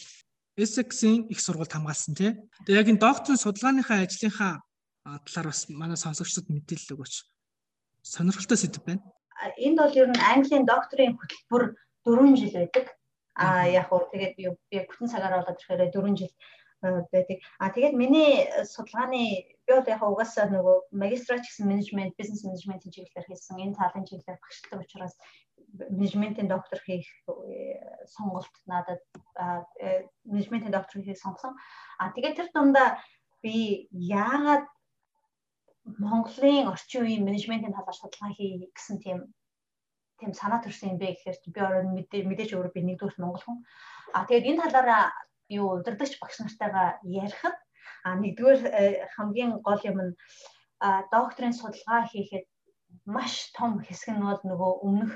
Essex-ийн 0.59 1.31
их 1.31 1.39
сургуульд 1.39 1.71
хамгаалсан 1.71 2.13
тий. 2.17 2.31
Тэгээ 2.65 2.81
яг 2.81 2.89
энэ 2.91 3.03
докторийн 3.05 3.39
судалгааныхаа 3.39 4.03
ажлынхаа 4.03 4.53
талаар 5.27 5.47
бас 5.51 5.67
манай 5.69 5.97
сонсогчдод 5.97 6.51
мэдээлэл 6.51 6.95
өгөөч. 6.95 7.15
Сонирхолтой 8.03 8.57
сэдв 8.59 8.83
байна. 8.83 9.03
Энд 9.57 9.77
бол 9.79 9.95
ер 9.95 10.09
нь 10.11 10.25
Английн 10.33 10.65
докторийн 10.67 11.15
хөтөлбөр 11.15 11.63
4 12.03 12.35
жил 12.39 12.53
байдаг. 12.57 12.85
А 13.37 13.67
яг 13.69 13.91
уу 13.93 14.09
тэгээд 14.11 14.33
би 14.35 14.77
бүтэн 14.89 15.11
цагаар 15.11 15.39
болоод 15.39 15.59
ирэхээр 15.61 15.93
4 15.93 16.19
жил 16.19 16.33
байдаг. 16.81 17.37
А 17.59 17.69
тэгээд 17.69 17.93
миний 17.93 18.49
судалгааны 18.65 19.21
би 19.65 19.71
бол 19.73 19.87
яг 19.87 20.01
угаасаа 20.03 20.47
нөгөө 20.49 20.77
магистрач 20.91 21.43
гэсэн 21.45 21.67
менежмент, 21.67 22.17
бизнес 22.17 22.43
менежментийн 22.43 22.93
чиглэлээр 22.93 23.27
хийсэн 23.27 23.61
энэ 23.63 23.77
талын 23.77 24.05
чиглэлээр 24.05 24.41
багшилдаг 24.41 24.79
учраас 24.81 25.15
менежментийн 25.89 26.47
доктор 26.47 26.79
хийх 26.85 27.07
э, 27.27 27.81
сонголт 28.07 28.53
надад 28.65 29.01
э, 29.81 30.05
менежментийн 30.23 30.71
доктор 30.71 31.01
хийх 31.01 31.17
сонгосон. 31.17 31.57
А 31.99 32.11
тэгээд 32.13 32.37
тэр 32.37 32.49
дундаа 32.53 33.01
би 33.41 33.89
яагаад 33.91 34.65
Монголын 36.03 36.67
орчин 36.73 37.03
үеийн 37.03 37.23
менежментийн 37.23 37.75
талаар 37.75 37.97
судалгаа 37.97 38.31
хий 38.35 38.67
гэсэн 38.75 38.97
тийм 39.03 39.19
тийм 40.19 40.31
санаа 40.33 40.59
төрсэн 40.61 40.91
юм 40.91 40.97
бэ 40.99 41.07
гэхээр 41.15 41.37
би 41.55 41.59
орон 41.61 41.87
мэдээж 41.95 42.49
өөрөө 42.53 42.73
би 42.75 42.81
нэгдүгээр 42.83 43.21
монгол 43.21 43.43
хүн. 43.45 43.57
А 44.17 44.25
тэгээд 44.27 44.49
энэ 44.49 44.61
талаараа 44.63 45.03
юу 45.59 45.67
удирдахч 45.79 46.13
багш 46.19 46.37
нартайгаа 46.41 46.99
ярихад 47.23 47.57
а 48.03 48.09
нэгдүгээр 48.23 48.61
э, 48.79 48.83
хамгийн 49.15 49.51
гол 49.67 49.81
юм 49.91 49.97
нь 50.05 50.13
докторийн 51.13 51.55
судалгаа 51.57 52.01
хийхэд 52.11 52.45
маш 53.05 53.33
том 53.57 53.71
хэсэг 53.87 54.09
нь 54.13 54.25
бол 54.27 54.43
нөгөө 54.49 54.71
өмнөх 54.87 55.13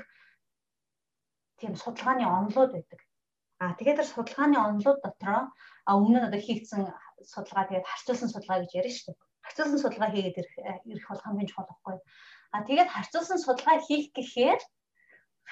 тийм 1.60 1.72
судалгааны 1.76 2.24
онолууд 2.26 2.72
байдаг. 2.74 3.00
А 3.62 3.74
тэгээд 3.78 3.98
тэр 3.98 4.08
судалгааны 4.10 4.56
онолууд 4.58 5.00
дотроо 5.02 5.42
өмнө 5.86 6.18
нь 6.18 6.26
одоо 6.28 6.40
хийгдсэн 6.42 6.82
судалгаа 7.32 7.64
тэгээд 7.68 7.88
харьцуулсан 7.90 8.28
судалгаа 8.32 8.58
гэж 8.62 8.72
ярьж 8.80 8.98
дээ. 9.06 9.16
Харьцуулсан 9.44 9.80
судалгаа 9.82 10.10
хийгээд 10.12 10.40
ирэх 10.40 10.54
ирэх 10.92 11.06
бол 11.10 11.24
хамгийн 11.24 11.48
чухал 11.50 11.68
байхгүй. 11.68 11.96
А 12.54 12.58
тэгээд 12.66 12.92
харьцуулсан 12.94 13.38
судалгаа 13.42 13.78
хийх 13.86 14.06
гэхээр 14.16 14.60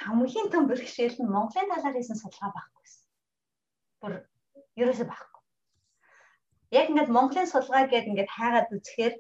хамгийн 0.03 0.49
том 0.53 0.65
бэрхшээл 0.71 1.19
нь 1.21 1.33
Монголын 1.35 1.71
талаар 1.71 1.97
хийсэн 1.97 2.19
судалгаа 2.21 2.51
байхгүйсэн. 2.55 3.03
Бүр 4.01 4.13
ерөөсөө 4.81 5.07
байхгүй. 5.11 5.43
Яг 6.79 6.87
ингээд 6.91 7.15
Монголын 7.17 7.51
судалгаа 7.51 7.85
гэдэг 7.91 8.11
ингээд 8.11 8.35
хайгаад 8.37 8.69
үзэхээр 8.75 9.15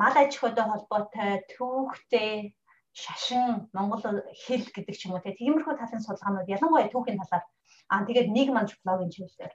мал 0.00 0.16
аж 0.22 0.32
ахуйтай 0.34 0.66
холбоотой 0.68 1.32
түүхтэй 1.52 2.54
шашин 3.02 3.70
монгол 3.76 4.02
хэл 4.42 4.66
гэдэг 4.74 4.94
ч 4.98 5.06
юм 5.06 5.14
уу 5.14 5.22
тиймэрхүү 5.22 5.74
талын 5.78 6.02
судалгаанууд 6.04 6.52
ялангуяа 6.54 6.90
түүхийн 6.90 7.20
талаар 7.22 7.44
аа 7.92 8.06
тэгээд 8.06 8.28
нийгэм 8.34 8.60
антропологийн 8.60 9.14
чиглэлээр 9.14 9.54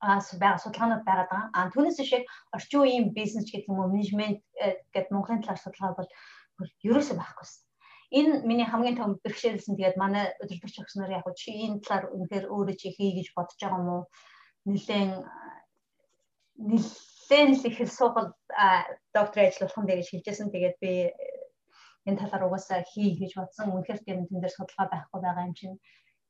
байгаа 0.00 0.62
судалгаанууд 0.62 1.04
байгаад 1.04 1.30
байгаа. 1.30 1.50
Аа 1.56 1.70
түүнээс 1.74 1.98
шиг 2.06 2.24
орчин 2.54 2.80
үеийн 2.80 3.06
бизнес 3.18 3.50
гэдэг 3.50 3.70
юм 3.70 3.80
уу 3.82 3.92
менежмент 3.92 4.40
э, 4.62 4.78
гэдэг 4.94 5.12
Монголын 5.12 5.42
талаар 5.42 5.60
судалгаа 5.62 5.98
бол 5.98 6.70
ерөөсөө 6.86 7.16
байхгүйсэн. 7.18 7.62
Энэ 8.18 8.32
миний 8.48 8.64
хамгийн 8.68 8.96
том 8.96 9.20
бэрхшээлсэн 9.24 9.76
тэгээд 9.76 10.00
манай 10.00 10.24
өдөртөгч 10.42 10.76
өгс 10.80 10.94
нар 10.96 11.12
яг 11.18 11.26
чи 11.36 11.52
энэ 11.66 11.82
талаар 11.84 12.08
үнэхээр 12.14 12.46
өөрөө 12.48 12.76
чи 12.80 12.88
хий 12.96 13.10
гэж 13.18 13.36
бодож 13.36 13.58
байгаа 13.60 13.80
юм 13.82 13.90
уу? 13.92 14.02
Нилээн 14.64 15.12
нилээн 16.58 17.50
л 17.52 17.64
их 17.68 17.78
сухал 17.92 18.32
докторийн 19.14 19.48
ажил 19.52 19.62
болох 19.68 19.78
юм 19.78 19.86
дэ 19.86 19.98
гэж 20.00 20.08
хэлжсэн. 20.10 20.48
Тэгээд 20.48 20.76
би 20.80 20.92
энэ 22.08 22.18
талаар 22.18 22.48
угаасаа 22.48 22.80
хий 22.88 23.12
гэж 23.20 23.32
бодсон. 23.36 23.76
Үнэхээр 23.76 24.00
тийм 24.02 24.18
тэн 24.24 24.40
дээр 24.40 24.56
судалгаа 24.56 24.88
байхгүй 24.88 25.20
байгаа 25.20 25.44
юм 25.44 25.54
чинь 25.54 25.76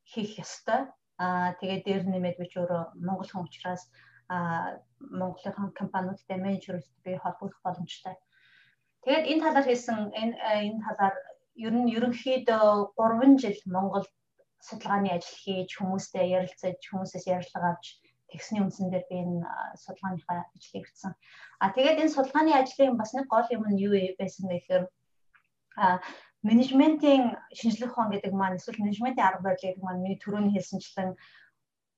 хийх 0.03 0.35
ёстой. 0.43 0.91
Аа 1.19 1.55
тэгээд 1.59 1.83
дээр 1.85 2.03
нэмээд 2.07 2.37
би 2.39 2.47
ч 2.51 2.55
өөрөө 2.59 2.83
Монгол 3.07 3.31
хүн 3.31 3.47
учраас 3.47 3.83
аа 4.31 4.79
Монголын 5.21 5.73
компаниудтай 5.81 6.39
менежертэй 6.39 7.03
би 7.05 7.13
холбогдох 7.23 7.61
боломжтой. 7.65 8.15
Тэгээд 9.03 9.29
энэ 9.31 9.43
талаар 9.43 9.67
хийсэн 9.67 9.99
энэ 10.23 10.35
энэ 10.69 10.83
талаар 10.87 11.15
ер 11.67 11.75
нь 11.75 11.91
ерөнхийдөө 11.97 12.95
3 12.95 13.43
жил 13.43 13.59
Монголд 13.75 14.11
судалгааны 14.67 15.11
ажил 15.17 15.39
хийж 15.43 15.71
хүмүүстэй 15.75 16.27
ярилцаж 16.39 16.79
хүмүүсээс 16.87 17.27
ярилцлага 17.35 17.69
авч 17.73 17.87
тэгсний 18.31 18.63
үндсэн 18.63 18.91
дээр 18.91 19.07
би 19.11 19.17
энэ 19.25 19.43
судалгааныхаа 19.83 20.39
ажлыг 20.55 20.87
хийсэн. 20.87 21.13
А 21.63 21.67
тэгээд 21.75 22.01
энэ 22.03 22.15
судалгааны 22.15 22.53
ажлын 22.55 22.99
бас 23.01 23.11
нэг 23.15 23.27
гол 23.33 23.49
юм 23.57 23.65
нь 23.71 23.81
юу 23.87 23.95
байсан 24.21 24.45
гэхээр 24.51 24.85
менежментийн 26.47 27.37
шинжлэх 27.59 27.93
ухаан 27.93 28.11
гэдэг 28.13 28.33
маань 28.33 28.59
эсвэл 28.59 28.83
менежментийн 28.83 29.27
арга 29.27 29.43
барил 29.45 29.65
гэдэг 29.65 29.83
маань 29.83 30.03
миний 30.03 30.19
түрүүний 30.23 30.55
хэлсэнчлэн 30.55 31.11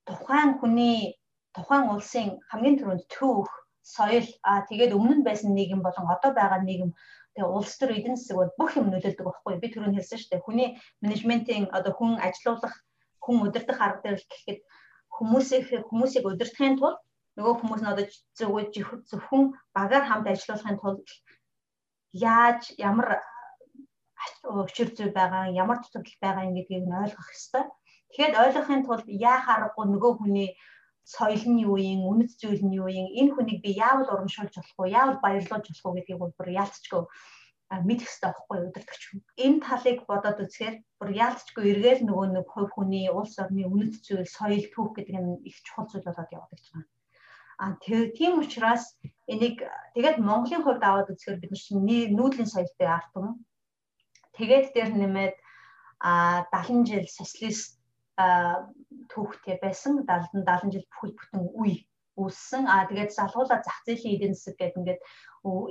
тухайн 0.09 0.51
хүний 0.61 1.21
тухайн 1.57 1.85
улсын 1.93 2.29
хамгийн 2.51 2.79
түрүүнд 2.79 3.05
түүх 3.15 3.51
соёл 3.83 4.29
а 4.51 4.65
тэгээд 4.69 4.97
өмнө 4.99 5.15
нь 5.21 5.27
байсан 5.29 5.51
нийгэм 5.55 5.81
болон 5.85 6.07
одоо 6.15 6.31
байгаа 6.33 6.61
нийгэм 6.65 6.93
тэгээ 7.35 7.55
улс 7.57 7.73
төр 7.77 7.91
эдийн 7.97 8.17
засаг 8.17 8.37
бол 8.39 8.53
бүх 8.59 8.71
юм 8.81 8.87
нөлөөлдөг 8.91 9.27
байхгүй. 9.27 9.55
Би 9.63 9.69
түрүүн 9.71 9.97
хэлсэн 9.97 10.19
шүү 10.19 10.31
дээ. 10.31 10.47
Хүний 10.47 10.69
менежментийн 11.03 11.65
одоо 11.77 11.93
хүн 11.97 12.13
ажилуулах 12.27 12.75
хүн 13.25 13.37
удирдах 13.47 13.81
арга 13.81 14.03
дээр 14.03 14.21
гэхэд 14.31 14.61
хүмүүсийг 15.17 15.65
хүмүүсийг 15.89 16.25
удирдахын 16.27 16.77
тулд 16.81 16.99
нөгөө 17.37 17.55
хүмүүс 17.61 17.81
нь 17.83 17.93
одоо 17.93 18.07
зөвхөн 18.39 18.67
зөвхөн 19.11 19.45
багаар 19.77 20.05
хамт 20.07 20.27
ажиллахын 20.33 20.81
тулд 20.83 21.07
яаж 22.13 22.63
ямар 22.91 23.23
өчир 24.65 24.89
зүй 24.97 25.11
байгаа 25.19 25.45
ямар 25.63 25.79
дутагдал 25.81 26.19
байгаа 26.25 26.47
юм 26.49 26.55
гэдгийг 26.57 26.85
нь 26.87 27.01
ойлгох 27.03 27.29
ёстой. 27.37 27.65
Тэгэхээр 28.09 28.35
ойлгохын 28.43 28.83
тулд 28.87 29.07
яах 29.31 29.47
аргагүй 29.55 29.87
нөгөө 29.89 30.13
хүний 30.19 30.51
соёл 31.15 31.45
нь 31.53 31.63
юу 31.69 31.79
юм, 31.93 32.01
үнэт 32.11 32.31
зүйл 32.41 32.63
нь 32.67 32.77
юу 32.81 32.89
юм, 33.01 33.07
энэ 33.21 33.33
хүнийг 33.35 33.61
би 33.65 33.71
яавал 33.87 34.13
урамшуулж 34.13 34.55
болох 34.57 34.77
вэ, 34.79 34.95
яавал 35.01 35.19
баярлуулж 35.25 35.67
болох 35.69 35.85
вэ 35.87 35.97
гэдгийг 35.99 36.21
бүр 36.39 36.49
яалтчгүй 36.63 37.03
мэдэх 37.71 38.11
хэрэгтэй 38.11 38.31
байхгүй 38.31 38.59
удирдахч. 38.67 39.03
Энэ 39.45 39.63
талыг 39.67 39.99
бодоод 40.11 40.39
үзэхээр 40.43 40.77
бүр 40.99 41.11
яалтчгүй 41.25 41.65
эргээл 41.71 42.03
нөгөө 42.07 42.27
нэг 42.35 42.47
хувь 42.51 42.73
хүний 42.75 43.07
улс 43.19 43.35
орны 43.43 43.63
үнэт 43.71 43.95
зүйл, 44.07 44.27
соёл, 44.27 44.67
түүх 44.75 44.91
гэдэг 44.99 45.17
нь 45.23 45.43
их 45.49 45.57
чухал 45.67 45.87
зүйл 45.87 46.07
болоод 46.07 46.35
явдаг 46.35 46.59
ч 46.59 46.67
юм. 46.75 46.83
А 47.63 47.77
тийм 48.19 48.33
учраас 48.43 48.85
энийг 49.33 49.63
тэгээд 49.95 50.19
Монголын 50.19 50.65
хувьд 50.65 50.83
аваад 50.83 51.13
үзэхээр 51.13 51.41
бид 51.41 51.51
нар 51.53 51.63
чинь 51.63 52.17
нүүдлийн 52.19 52.51
соёлтой 52.51 52.89
арт 52.91 53.13
юм. 53.15 53.29
Тэгээд 54.41 54.67
дээр 54.73 54.91
нэмээд 54.97 55.37
а 56.01 56.49
70 56.49 56.89
жил 56.89 57.07
социалист 57.13 57.77
түүхтэй 59.13 59.61
байсан 59.61 60.01
70 60.09 60.49
70 60.49 60.73
жил 60.75 60.87
бүхэл 60.89 61.17
бүтэн 61.19 61.43
үе 61.61 61.85
үүссэн. 62.17 62.65
А 62.65 62.89
тэгээд 62.89 63.13
залгуулаа 63.13 63.61
зах 63.61 63.79
зээлийн 63.85 64.17
эдийн 64.17 64.35
засаг 64.35 64.57
гэдэг 64.57 64.79
ингээд 64.81 65.01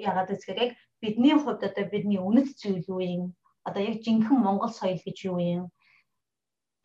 ягаад 0.06 0.30
гэвэл 0.30 0.64
яг 0.66 0.72
бидний 1.02 1.34
хувьд 1.34 1.66
одоо 1.66 1.86
бидний 1.90 2.22
үнэт 2.22 2.50
зүйл 2.62 2.86
юу 2.94 3.02
юм? 3.02 3.24
Одоо 3.68 3.82
яг 3.90 3.98
жинхэнэ 4.06 4.38
Монгол 4.46 4.74
соёл 4.74 5.02
гэж 5.02 5.18
юу 5.30 5.42
юм? 5.42 5.64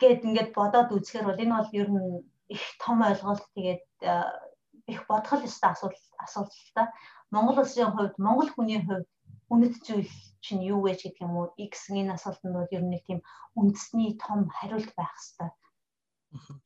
гэд 0.00 0.20
ингээд 0.26 0.50
бодоод 0.58 0.88
үзэхээр 0.92 1.26
бол 1.28 1.42
энэ 1.42 1.54
бол 1.56 1.70
ер 1.80 1.88
нь 1.94 2.04
их 2.54 2.64
том 2.82 2.98
ойлголт 3.08 3.44
тэгээд 3.54 3.84
их 4.92 5.00
бодгол 5.08 5.46
ёстой 5.48 5.70
асуудал 5.72 6.04
асуудал 6.24 6.60
та. 6.74 6.82
Монгол 7.32 7.58
улсын 7.62 7.90
хувьд 7.94 8.14
Монгол 8.18 8.50
хүний 8.52 8.80
хувьд 8.82 9.08
үнэт 9.52 9.74
зүйл 9.86 10.12
чинь 10.44 10.62
юу 10.64 10.80
вэ 10.84 10.96
гэдэг 10.96 11.24
юм 11.24 11.34
уу? 11.36 11.52
X 11.56 11.90
энэ 11.90 12.14
асуултанд 12.16 12.54
бол 12.56 12.74
ер 12.76 12.84
нь 12.84 12.92
нэг 12.92 13.02
тийм 13.04 13.20
үндэсний 13.58 14.16
том 14.20 14.48
хариулт 14.48 14.92
байх 14.96 15.12
хэрэгтэй. 15.14 15.50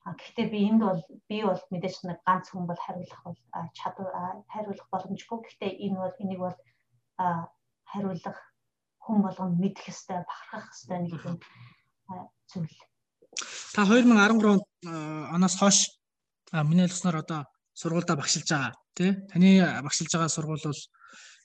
А 0.04 0.16
гэхдээ 0.16 0.47
би 0.49 0.58
энд 0.70 0.82
бол 0.82 1.02
би 1.28 1.38
бол 1.44 1.61
мэдээж 1.70 1.97
нэг 2.08 2.18
ганц 2.25 2.50
хүн 2.50 2.64
бол 2.66 2.80
хариулах 2.80 3.20
бол 3.25 3.38
чадвар 3.76 4.42
хариулах 4.49 4.88
боломжгүй. 4.90 5.38
Гэхдээ 5.44 5.73
энэ 5.85 5.99
бол 6.00 6.16
энийг 6.23 6.40
бол 6.40 6.56
хариулах 7.85 8.38
хүн 9.04 9.18
болгоно 9.23 9.54
мэдэх 9.61 9.92
ёстой, 9.92 10.25
бахархах 10.25 10.73
ёстой 10.73 10.99
нэг 11.04 11.20
юм 11.20 11.37
зүйл. 12.49 12.76
Та 13.76 13.85
2013 13.85 14.64
оноос 15.37 15.54
хойш 15.61 15.78
миний 16.52 16.88
хэлснээр 16.88 17.20
одоо 17.20 17.44
сургуультай 17.76 18.16
багшилж 18.16 18.49
байгаа 18.49 18.73
тий. 18.97 19.12
Таны 19.28 19.49
багшилж 19.85 20.12
байгаа 20.12 20.32
сургууль 20.32 20.64
бол 20.64 20.80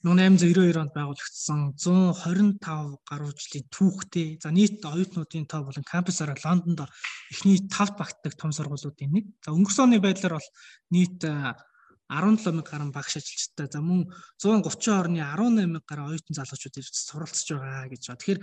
1892 0.04 0.76
онд 0.76 0.92
байгуулагдсан 0.92 1.60
125 1.80 2.60
гаруй 3.08 3.32
жилийн 3.40 3.64
түүхтэй. 3.72 4.36
За 4.36 4.52
нийт 4.52 4.84
оюутнуудын 4.84 5.48
тоо 5.48 5.64
болон 5.64 5.80
кампусаараа 5.80 6.36
Лондонд 6.44 6.92
эхний 7.32 7.56
5-т 7.56 7.96
багтдаг 7.96 8.36
том 8.36 8.52
сургуулиудын 8.52 9.08
нэг. 9.08 9.32
За 9.40 9.56
өнгөрсөн 9.56 9.88
оны 9.88 10.04
байдлаар 10.04 10.36
бол 10.36 10.48
нийт 10.92 11.24
17 11.24 12.52
мянга 12.52 12.68
гаруй 12.68 12.92
багш 12.92 13.16
ажилчтай. 13.16 13.72
За 13.72 13.80
мөн 13.80 14.12
130 14.36 14.92
орны 14.92 15.24
18 15.24 15.72
мянга 15.72 15.88
гаруй 15.88 16.12
оюутан 16.12 16.36
залуучууд 16.36 16.76
ирж 16.84 16.92
суралцж 16.92 17.48
байгаа 17.56 17.88
гэж 17.88 18.02
байна. 18.04 18.20
Тэгэхээр 18.20 18.40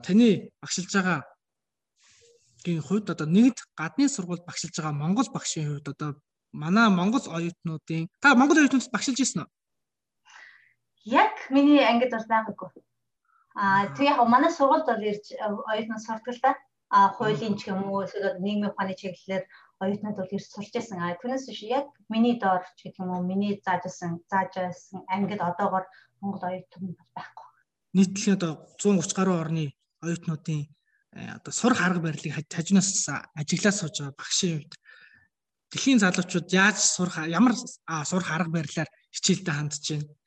таны 0.00 0.28
багшилж 0.64 0.92
байгаа 0.96 1.28
гийн 2.64 2.80
хувьд 2.80 3.12
одоо 3.12 3.28
нэгд 3.28 3.68
гадны 3.76 4.08
сургуульд 4.08 4.48
багшилж 4.48 4.80
байгаа 4.80 4.96
Монгол 4.96 5.28
багшийн 5.28 5.68
хувьд 5.68 5.92
одоо 5.92 6.16
манай 6.56 6.88
Монгол 6.88 7.20
оюутнуудын 7.36 8.08
та 8.24 8.32
Монгол 8.32 8.64
оюутнууд 8.64 8.88
багшилж 8.96 9.20
ирсэн 9.20 9.44
үү? 9.44 9.57
Миний 11.50 11.82
ангид 11.84 12.12
бол 12.12 12.28
байгаагүй. 12.32 12.70
Аа 13.58 13.90
тэг 13.96 14.06
яг 14.10 14.18
манай 14.28 14.52
сургуульд 14.54 14.86
бол 14.86 15.02
ирж 15.10 15.24
оюутнууд 15.40 16.04
сурдаг 16.06 16.34
л 16.34 16.42
да. 16.42 16.52
Аа 16.94 17.08
хуулийн 17.16 17.58
ч 17.58 17.68
юм 17.72 17.90
уу 17.90 18.06
эсвэл 18.06 18.38
нийгмийн 18.38 18.70
ухааны 18.70 18.94
чиглэлээр 18.94 19.44
оюутнууд 19.82 20.16
бол 20.18 20.34
ирж 20.36 20.46
сурч 20.46 20.70
байсан. 20.74 20.98
Аа 21.02 21.18
түүнээс 21.18 21.44
биш 21.50 21.62
яг 21.66 21.86
миний 22.12 22.38
доор 22.38 22.62
ч 22.76 22.86
гэх 22.86 23.02
юм 23.02 23.10
уу 23.12 23.22
миний 23.26 23.58
заажсан 23.64 24.22
заажсан 24.30 25.02
ангид 25.10 25.40
одоогор 25.42 25.84
Монгол 26.20 26.44
оюутан 26.50 26.94
байхгүй. 27.16 27.46
Нийтлээ 27.96 28.36
одоо 28.38 28.52
130 28.78 29.18
гаруй 29.18 29.36
орны 29.42 29.64
оюутнуудын 30.06 30.62
э, 31.18 31.34
одоо 31.38 31.52
сурах 31.52 31.80
арга 31.82 32.00
барилыг 32.06 32.34
хажуунаас 32.54 32.90
ажиглаад 33.34 33.76
сууж 33.78 33.96
байгаа 33.98 34.18
багшийн 34.18 34.54
хувьд 34.60 34.74
дэлхийн 35.70 36.02
залуучууд 36.02 36.48
яаж 36.52 36.78
сурах 36.78 37.26
ямар 37.26 37.54
сурах 38.10 38.30
арга 38.30 38.54
барилаар 38.56 38.90
хичээлдээ 39.14 39.54
хандж 39.56 39.84
байна 39.90 40.17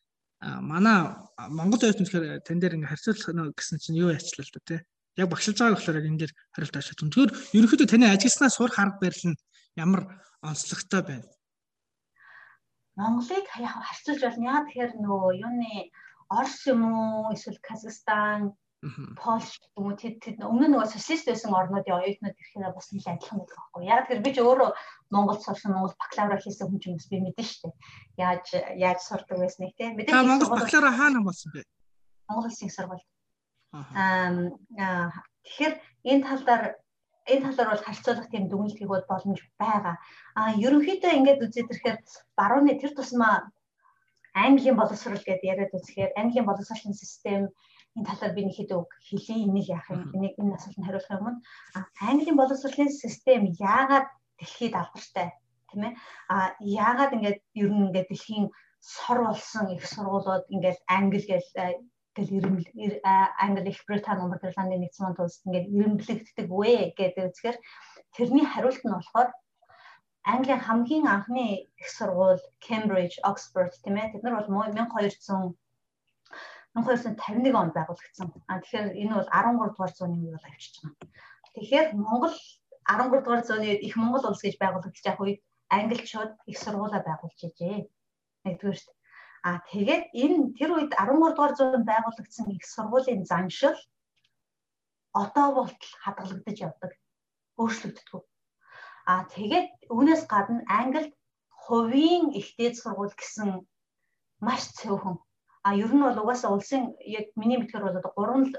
манай 0.41 1.13
Монгол 1.37 1.81
оюутан 1.85 2.05
тэгэхээр 2.05 2.41
тань 2.41 2.61
дээр 2.61 2.75
ингээ 2.81 2.91
харьцуулах 2.91 3.53
гэсэн 3.53 3.77
чинь 3.77 4.01
юу 4.01 4.09
яачлаа 4.09 4.45
л 4.45 4.53
да 4.57 4.61
тий. 4.65 4.79
Яг 5.21 5.29
багшилж 5.29 5.57
байгаа 5.61 5.77
болохоор 5.77 5.99
яг 6.01 6.07
энэ 6.09 6.21
дээр 6.25 6.33
хариулт 6.53 6.77
авчих. 6.77 6.97
Тэгэхээр 6.97 7.31
ерөнхийдөө 7.57 7.87
таны 7.89 8.05
ажилласнаа 8.09 8.49
сурах 8.49 8.77
арга 8.81 8.97
барил 9.05 9.25
нь 9.29 9.41
ямар 9.77 10.01
онцлогтой 10.41 11.01
байна? 11.05 11.27
Монголыг 12.97 13.45
харьцуулж 13.53 14.21
байна. 14.25 14.49
Яа 14.49 14.61
тэгэхээр 14.65 14.91
нөгөө 14.97 15.31
юуны 15.45 15.73
Орос 16.31 16.63
юм 16.71 16.81
уу 16.87 17.35
эсвэл 17.35 17.59
Казахстан 17.59 18.55
Польш 18.81 19.61
юм 19.77 19.93
уу 19.93 19.93
тэд 19.93 20.17
тэд 20.25 20.37
өмнө 20.41 20.73
нөгөө 20.73 20.89
социалист 20.89 21.29
байсан 21.29 21.53
орнуудын 21.53 22.01
оюутнууд 22.01 22.33
ирэхээр 22.33 22.73
бас 22.73 22.89
нэлээд 22.89 23.13
адилхан 23.13 23.37
байдаг 23.37 23.57
байхгүй. 23.61 23.83
Яг 23.85 24.05
тэр 24.09 24.19
би 24.25 24.31
ч 24.33 24.37
өөрөө 24.41 24.69
Монголд 25.13 25.41
сурсан 25.45 25.77
Монгол 25.77 25.93
бакалавра 26.01 26.41
хийсэн 26.41 26.65
хүн 26.65 26.81
ч 26.81 26.89
юм 26.89 26.97
би 26.97 27.17
мэдэн 27.21 27.45
штэ. 27.45 27.69
Яаж 28.17 28.45
яаж 28.81 28.99
сурдаг 29.05 29.37
байсныг 29.37 29.77
те. 29.77 29.93
Мэдээж 29.93 30.25
Монгол 30.25 30.49
бакалавра 30.49 30.97
хаана 30.97 31.21
болсон 31.21 31.53
бэ? 31.53 31.61
Монгол 32.25 32.49
Улсын 32.49 32.73
сургууль. 32.73 33.05
Аа 33.71 34.33
тэгэхээр 35.45 35.73
энэ 36.09 36.25
талаар 36.25 36.63
энэ 37.29 37.45
талаар 37.53 37.69
бол 37.77 37.85
харьцуулах 37.85 38.27
тийм 38.33 38.49
дүгнэлтийг 38.49 38.89
бол 38.89 39.05
боломж 39.05 39.39
байгаа. 39.61 39.95
Аа 40.33 40.57
ерөнхийдөө 40.57 41.11
ингээд 41.21 41.43
үзээд 41.45 41.69
ирэхээр 41.69 41.97
барууны 42.33 42.73
тэр 42.81 42.97
тусмаа 42.97 43.53
Английн 44.33 44.79
боловсрол 44.79 45.21
гэдээ 45.21 45.51
яриад 45.53 45.75
үзэхээр 45.75 46.15
Английн 46.15 46.47
боловсролын 46.47 46.95
систем 46.95 47.51
энэ 47.95 48.07
талаар 48.07 48.33
би 48.35 48.41
нэг 48.45 48.55
хэд 48.55 48.71
үг 48.79 48.89
хэлье 49.07 49.35
энийг 49.45 49.67
яах 49.75 49.87
юм 49.91 50.01
энийг 50.15 50.33
энэ 50.39 50.55
асуултанд 50.55 50.87
хариулах 50.87 51.15
юм. 51.17 51.27
Английн 52.09 52.37
боловсролын 52.39 52.91
систем 53.01 53.41
яагаад 53.59 54.07
дэлхийд 54.39 54.73
алдартай 54.75 55.27
тийм 55.69 55.81
ээ? 55.87 55.93
А 56.33 56.35
яагаад 56.59 57.15
ингээд 57.15 57.39
ер 57.61 57.69
нь 57.71 57.83
ингээд 57.87 58.09
дэлхийн 58.09 58.47
сор 58.79 59.19
болсон 59.27 59.65
их 59.75 59.83
сургуулиуд 59.93 60.45
ингээд 60.53 60.79
англи 60.97 61.21
гэл 61.31 61.49
гэл 62.15 62.35
ирэмл 62.37 62.65
англи 63.45 63.69
их 63.71 63.81
британи 63.87 64.23
Умар 64.23 64.39
Ирландын 64.43 64.81
нэгдсэн 64.81 65.05
улсад 65.07 65.25
улсад 65.25 65.47
ингээд 65.47 65.71
ирэмблэгддэг 65.75 66.47
вэ 66.59 66.73
гэдэг 66.99 67.23
үзэхээр 67.27 67.57
тэрний 68.15 68.45
хариулт 68.49 68.83
нь 68.83 68.95
болохоор 68.95 69.29
Английн 70.33 70.61
хамгийн 70.67 71.05
анхны 71.07 71.45
их 71.81 71.89
сургууль 71.97 72.43
Cambridge, 72.65 73.15
Oxford 73.29 73.73
тийм 73.83 73.97
ээ? 73.97 74.11
Тэд 74.11 74.23
нар 74.23 74.35
бол 74.37 74.49
1200 74.69 75.57
1251 76.75 77.51
онд 77.61 77.73
байгуулагдсан. 77.75 78.27
А 78.47 78.59
тэгэхээр 78.63 78.87
энэ 79.01 79.13
бол 79.15 79.27
13 79.27 79.75
дугаар 79.75 79.93
зууны 79.95 80.15
үе 80.23 80.31
бол 80.35 80.47
авчиж 80.47 80.73
байгаа. 80.79 81.07
Тэгэхээр 81.55 81.87
Монгол 81.99 82.35
13 82.87 83.23
дугаар 83.23 83.43
зууны 83.43 83.69
их 83.87 83.95
Монгол 83.99 84.23
улс 84.31 84.41
гэж 84.43 84.55
байгуулагдаж 84.59 85.03
байх 85.03 85.19
үед 85.19 85.39
англичууд 85.67 86.31
их 86.51 86.57
сургуулаа 86.63 87.01
байгуулж 87.03 87.39
ижээ. 87.43 87.91
Нэгдүгээрт. 88.45 88.87
А 89.43 89.59
тэгээд 89.71 90.03
энэ 90.23 90.37
тэр 90.57 90.69
үед 90.75 90.91
13 90.95 91.35
дугаар 91.35 91.53
зуунд 91.59 91.85
байгуулагдсан 91.91 92.47
их 92.55 92.63
сургуулийн 92.73 93.23
заншил 93.27 93.77
одоо 95.11 95.47
болтол 95.57 95.93
хадгалагдаж 96.03 96.57
явдаг. 96.67 96.91
Өөрчлөгддөг. 97.59 98.23
А 99.11 99.13
тэгээд 99.35 99.67
үүнээс 99.91 100.23
гадна 100.31 100.63
Англид 100.79 101.11
хувийн 101.63 102.31
их 102.39 102.47
дээд 102.57 102.75
сургууль 102.79 103.15
гэсэн 103.17 103.49
маш 104.45 104.63
цөөхөн 104.79 105.17
А 105.63 105.75
ер 105.77 105.91
нь 105.93 106.01
бол 106.01 106.17
угаасаа 106.21 106.51
улсын 106.57 106.97
яг 107.05 107.25
миний 107.37 107.57
мэдгээр 107.61 107.85
бол 107.85 107.99
одоо 108.01 108.13
3 108.17 108.49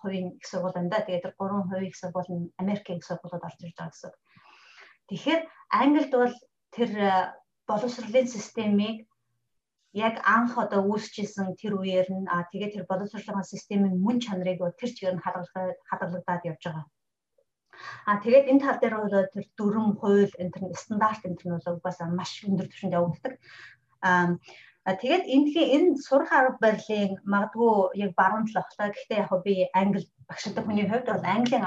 хувийн 0.00 0.36
их 0.36 0.46
сургууль 0.46 0.76
байна 0.76 0.92
да. 0.92 1.00
Тэгээд 1.00 1.24
тэр 1.24 1.34
3 1.40 1.64
хувийн 1.64 1.88
их 1.88 1.96
сургууль 1.96 2.30
нь 2.34 2.52
Америкийн 2.62 2.98
их 2.98 3.08
сургуулиуд 3.08 3.46
орж 3.48 3.56
ирж 3.64 3.76
байгаа 3.76 3.92
гэсэн. 3.92 4.12
Тэгэхээр 5.08 5.40
Англид 5.80 6.12
бол 6.12 6.34
тэр 6.76 6.90
э, 6.92 7.32
боловсролын 7.68 8.28
системийг 8.28 9.08
яг 9.96 10.20
анх 10.36 10.58
одоо 10.60 10.84
үүсчихсэн 10.92 11.56
тэр 11.56 11.72
үеэр 11.80 12.08
нь 12.12 12.26
а 12.28 12.44
тэгээд 12.52 12.74
тэр 12.74 12.84
боловсролын 12.90 13.46
системийн 13.52 13.96
мөн 14.04 14.20
чанарыг 14.20 14.60
тэр 14.76 14.90
чигээр 14.92 15.16
нь 15.16 15.24
хадгалагдаад 15.88 16.42
явж 16.50 16.62
байгаа. 16.68 16.86
А 18.04 18.20
тэгээд 18.20 18.48
энэ 18.50 18.62
тал 18.64 18.78
дээр 18.80 18.96
бол 19.00 19.16
тэр 19.32 19.44
дүрм, 19.56 19.88
хууль, 20.00 20.32
энэ 20.36 20.76
стандарт 20.76 21.24
энэ 21.24 21.40
нь 21.40 21.54
бол 21.56 21.76
угаасаа 21.80 22.08
маш 22.12 22.44
өндөр 22.44 22.68
түвшинд 22.68 22.96
явагддаг. 22.98 23.34
Аа 24.86 24.94
тэгээд 25.02 25.24
эндхийн 25.34 25.72
энэ 25.76 25.88
сурах 26.06 26.30
арга 26.30 26.58
барилын 26.62 27.18
магадгүй 27.32 27.74
яг 28.04 28.10
баруун 28.20 28.46
талах 28.46 28.70
та 28.78 28.86
гэхдээ 28.94 29.18
яг 29.18 29.32
би 29.46 29.54
англи 29.80 30.06
багштай 30.30 30.62
хүний 30.62 30.86
хувьд 30.86 31.10
бол 31.10 31.26
английн 31.34 31.66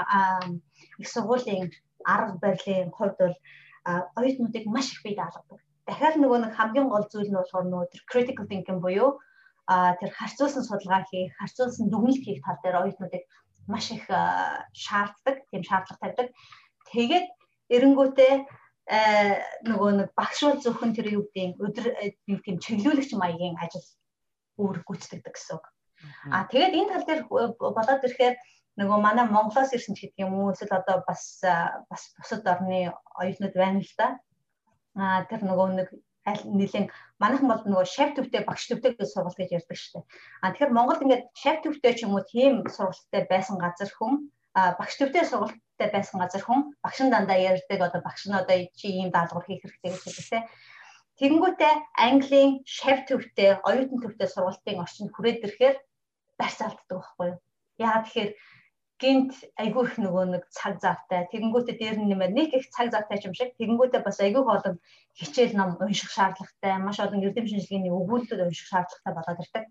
их 1.02 1.08
сургуулийн 1.12 1.68
арга 2.14 2.36
барилын 2.44 2.88
хувьд 2.96 3.16
бол 3.20 3.36
оюутнуудыг 4.16 4.64
маш 4.74 4.88
их 4.92 5.00
бий 5.04 5.14
даалгадаг. 5.20 5.60
Дахиад 5.84 6.16
нөгөө 6.16 6.38
нэг 6.40 6.52
хамгийн 6.56 6.88
гол 6.88 7.04
зүйл 7.12 7.28
нь 7.28 7.36
болохоор 7.36 7.66
нөгөө 7.68 7.90
тэр 7.92 8.02
critical 8.10 8.46
thinking 8.48 8.80
буюу 8.80 9.20
а 9.68 9.94
тэр 10.00 10.10
харьцуулсан 10.16 10.64
судалгаа 10.64 11.04
хийх, 11.10 11.36
харьцуулсан 11.36 11.92
дүгнэлт 11.92 12.24
хийх 12.24 12.40
тал 12.40 12.56
дээр 12.64 12.80
оюутнуудыг 12.80 13.22
маш 13.68 13.86
их 13.92 14.04
шаарддаг, 14.84 15.36
тийм 15.50 15.62
шаардлага 15.68 16.00
тавьдаг. 16.00 16.28
Тэгээд 16.88 17.26
эренгүүтээ 17.68 18.32
нөгөө 18.90 19.90
нэг 20.02 20.08
багшуул 20.18 20.58
зөвхөн 20.58 20.94
тэр 20.98 21.14
юу 21.14 21.24
гэдэг 21.30 21.62
өдөр 21.62 21.86
нэг 22.26 22.40
тийм 22.42 22.56
чиглүүлэгч 22.58 23.14
маягийн 23.14 23.54
ажил 23.62 23.86
үүрэг 24.58 24.82
гүйцэтгэдэг 24.82 25.34
гэсэн 25.34 25.54
үг. 25.56 25.64
А 26.34 26.48
тэгээд 26.50 26.74
энэ 26.74 26.90
тал 26.90 27.06
дээр 27.06 27.22
болоод 27.30 28.02
ирэхээр 28.02 28.36
нөгөө 28.82 28.98
манай 28.98 29.26
Монголоос 29.30 29.70
ирсэн 29.76 29.94
ч 29.94 30.10
гэдэг 30.10 30.24
юм 30.26 30.32
уу 30.34 30.50
эсвэл 30.50 30.80
одоо 30.80 31.04
бас 31.06 31.38
бас 31.90 32.02
бусад 32.18 32.42
орны 32.50 32.90
оюутнууд 33.20 33.54
байна 33.54 33.78
л 33.78 33.94
да. 33.94 34.18
А 34.98 35.22
тэр 35.30 35.46
нөгөө 35.46 35.68
нэг 35.78 35.88
аль 36.26 36.44
нэлийн 36.50 36.86
манайхан 37.22 37.48
бол 37.48 37.62
нөгөө 37.62 37.86
шав 37.86 38.10
төвтэй 38.16 38.42
багш 38.44 38.64
төвтэй 38.68 38.96
гэж 38.96 39.08
сургалт 39.12 39.38
гэж 39.38 39.50
ярьдаг 39.58 39.76
шүү 39.78 39.92
дээ. 40.00 40.04
А 40.42 40.50
тэгэхээр 40.52 40.76
Монголд 40.76 41.04
ингээд 41.04 41.24
шав 41.36 41.56
төвтэй 41.62 41.92
ч 41.94 41.98
юм 42.04 42.14
уу 42.16 42.24
тийм 42.26 42.66
сургалттай 42.66 43.22
байсан 43.30 43.56
газар 43.60 43.90
хүн 43.94 44.28
багш 44.54 44.94
төвтэй 44.98 45.24
сургалттай 45.80 45.96
байсан 45.96 46.20
газар 46.20 46.42
хүн 46.44 46.60
багш 46.84 46.98
нь 47.00 47.10
дандаа 47.10 47.38
ярьдаг 47.38 47.80
одоо 47.80 48.00
багш 48.04 48.26
нь 48.28 48.36
одоо 48.36 48.56
чи 48.76 48.88
ийм 48.88 49.10
даалгавар 49.10 49.46
хийх 49.46 49.62
хэрэгтэй 49.64 49.90
гэж 49.92 50.02
хэлдэг 50.04 50.28
те. 50.30 50.38
Тэгэнгүүтээ 51.18 51.74
Английн 51.96 52.50
шав 52.64 52.98
төвтэй, 53.08 53.50
оюутан 53.64 54.00
төвтэй 54.00 54.28
сургалтын 54.28 54.82
орчинд 54.84 55.10
хүрээд 55.12 55.44
ирэхээр 55.44 55.76
барьцаалддаг 56.38 56.88
байхгүй 56.88 57.26
юу? 57.32 57.38
Яагаад 57.80 58.04
тэгэхээр 58.04 58.30
гинт 59.00 59.32
айгүй 59.56 59.84
их 59.88 59.94
нөгөө 60.04 60.24
нэг 60.28 60.44
цаг 60.52 60.74
завтай 60.84 61.24
тэгэнгүүтээ 61.32 61.76
дээр 61.80 61.96
нь 62.00 62.08
нэмээд 62.12 62.32
нэг 62.36 62.48
их 62.56 62.66
цаг 62.68 62.92
завтай 62.92 63.16
юм 63.24 63.34
шиг 63.36 63.56
тэгэнгүүтээ 63.56 64.02
бас 64.04 64.20
айгүй 64.20 64.44
олон 64.44 64.76
хичээл 65.16 65.56
ном 65.56 65.70
унших 65.80 66.12
шаардлагатай 66.12 66.76
маш 66.80 67.00
олон 67.00 67.24
эрдэм 67.24 67.48
шинжилгээний 67.48 67.92
өгүүлбэр 67.92 68.44
унших 68.44 68.68
шаардлагатай 68.68 69.12
болоод 69.16 69.40
ирдэг. 69.44 69.64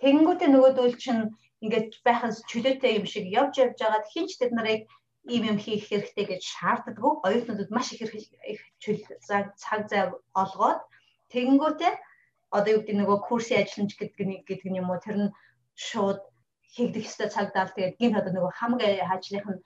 Тэгэнгүүтээ 0.00 0.48
нөгөөдөл 0.52 0.96
чинь 1.00 1.22
ингээд 1.64 2.02
байхаас 2.04 2.42
чөлөөтэй 2.50 2.92
юм 2.98 3.06
шиг 3.06 3.24
явж 3.40 3.54
явж 3.62 3.78
байгаад 3.80 4.06
хинч 4.12 4.30
тэд 4.36 4.52
нарыг 4.52 4.82
ийм 5.28 5.42
юм 5.50 5.58
хийх 5.58 5.86
хэрэгтэй 5.88 6.26
гэж 6.26 6.42
шаарддаггүй. 6.42 7.12
Оюутнуудад 7.26 7.70
маш 7.70 7.92
их 7.92 8.02
их 8.02 9.00
цаг 9.62 9.82
зав 9.90 10.08
олгоод 10.34 10.80
тэгэнгүүтээ 11.32 11.94
одоо 12.56 12.70
юу 12.74 12.80
гэдэг 12.82 12.96
нөгөө 12.98 13.18
курсын 13.28 13.62
ажилламж 13.62 13.92
гэдэг 13.96 14.26
нэг 14.26 14.40
гэдэг 14.48 14.70
юм 14.80 14.90
уу 14.90 15.00
тэр 15.04 15.16
нь 15.22 15.34
шууд 15.74 16.20
хийгдэх 16.74 17.08
ёстой 17.08 17.28
цагдаа 17.32 17.64
л 17.66 17.74
тэгээд 17.76 17.98
гинт 18.00 18.18
одоо 18.18 18.32
нөгөө 18.34 18.52
хамгийн 18.58 19.08
хажлынх 19.10 19.48
нь 19.52 19.60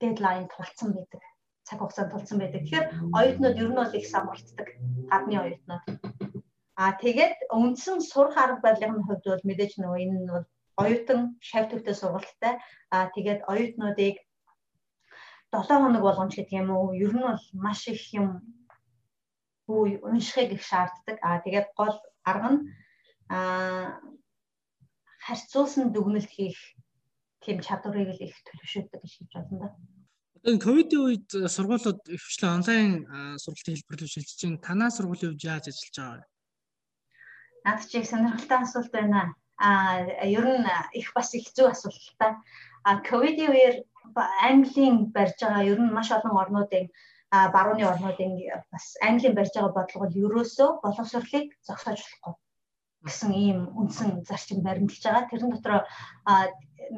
дедлайн 0.00 0.46
тулцсан 0.52 0.90
байдаг 0.94 1.22
цаг 1.68 1.78
хугацаанд 1.80 2.12
тулцсан 2.12 2.38
байдаг. 2.40 2.62
Тэгэхээр 2.64 2.86
оюутнууд 3.18 3.60
ер 3.60 3.68
нь 3.68 3.78
бол 3.80 3.92
их 3.98 4.06
самбартдаг 4.08 4.68
гадны 5.10 5.36
оюутнууд. 5.44 5.84
Аа 6.80 6.92
тэгээд 7.02 7.36
үндсэн 7.58 7.98
сурах 8.00 8.36
арга 8.40 8.64
барилын 8.64 9.04
хувьд 9.04 9.24
бол 9.28 9.48
мэдээж 9.48 9.72
нөгөө 9.76 10.00
энэ 10.04 10.16
нь 10.22 10.32
бол 10.32 10.46
оюутан 10.82 11.20
шав 11.48 11.64
төвтэй 11.70 11.94
сургалттай 11.98 12.54
аа 12.94 13.06
тэгээд 13.14 13.40
оюутнуудыг 13.52 14.16
7 15.52 15.82
хоног 15.82 16.02
болгоомж 16.04 16.34
гэдэг 16.36 16.54
юм 16.62 16.68
уу 16.76 16.94
ер 17.04 17.12
нь 17.16 17.26
бол 17.28 17.44
маш 17.64 17.80
их 17.92 18.02
юм 18.20 18.28
бүү 19.66 20.00
уншихыг 20.08 20.50
их 20.56 20.62
шаарддаг 20.70 21.16
аа 21.26 21.38
тэгээд 21.44 21.68
гол 21.78 21.96
арга 22.30 22.50
нь 22.52 22.60
аа 23.36 24.00
харьцуулсан 25.24 25.92
дүгнэлт 25.92 26.30
хийх 26.36 26.58
тийм 27.44 27.58
чадварыг 27.66 28.08
л 28.16 28.24
их 28.26 28.36
төлөвшүүлдэг 28.46 29.00
гэж 29.02 29.12
хэлж 29.16 29.32
байна 29.36 29.56
да. 29.60 29.68
Одоо 30.36 30.50
энэ 30.54 30.64
ковидын 30.64 31.04
үед 31.04 31.28
сургуулиуд 31.54 32.00
ихвчлэн 32.16 32.56
онлайн 32.58 32.90
сургалтын 33.42 33.74
хэлбэрлэж 33.76 34.10
шилжиж 34.12 34.36
чинь 34.40 34.62
танаа 34.66 34.90
сургуулийн 34.92 35.32
хувьд 35.32 35.48
яаж 35.52 35.64
ажиллаж 35.68 35.96
байгаа 35.96 36.16
вэ? 36.16 36.26
Наад 37.64 37.80
чи 37.90 37.96
их 38.00 38.06
сонирхолтой 38.08 38.58
асуулт 38.62 38.92
байна. 38.92 39.20
А 39.58 40.04
ер 40.24 40.46
нь 40.46 40.66
их 40.94 41.12
бас 41.14 41.34
их 41.34 41.46
л 41.58 42.14
та. 42.18 42.40
А 42.84 42.90
ковидын 43.08 43.50
үеэр 43.52 43.76
Английн 44.50 44.96
барьж 45.14 45.38
байгаа 45.42 45.64
ер 45.72 45.78
нь 45.80 45.94
маш 45.96 46.08
олон 46.16 46.34
орнуудын 46.42 46.86
а 47.30 47.48
барууны 47.54 47.84
орнуудын 47.92 48.32
бас 48.72 48.96
Английн 49.08 49.34
барьж 49.34 49.52
байгаа 49.54 49.76
бодлого 49.76 50.06
нь 50.08 50.18
ерөөсөө 50.24 50.68
боловсролыг 50.82 51.46
зогсоож 51.66 52.00
болохгүй 52.00 52.34
гэсэн 53.06 53.30
ийм 53.44 53.60
үндсэн 53.80 54.10
зарчим 54.28 54.58
баримталж 54.66 55.02
байгаа. 55.04 55.30
Тэрэн 55.30 55.50
дотор 55.52 55.74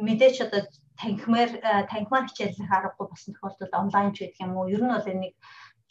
мэдээч 0.06 0.36
одоо 0.46 0.62
танхимаар 1.00 1.50
танхимаар 1.90 2.26
хичээллэх 2.28 2.70
аргагүй 2.72 3.06
болсон 3.08 3.32
тохиолдолд 3.34 3.74
онлайн 3.82 4.12
ч 4.14 4.18
гэдэг 4.20 4.42
юм 4.44 4.56
уу. 4.56 4.72
Ер 4.74 4.82
нь 4.84 4.94
бол 4.94 5.12
энийг 5.12 5.34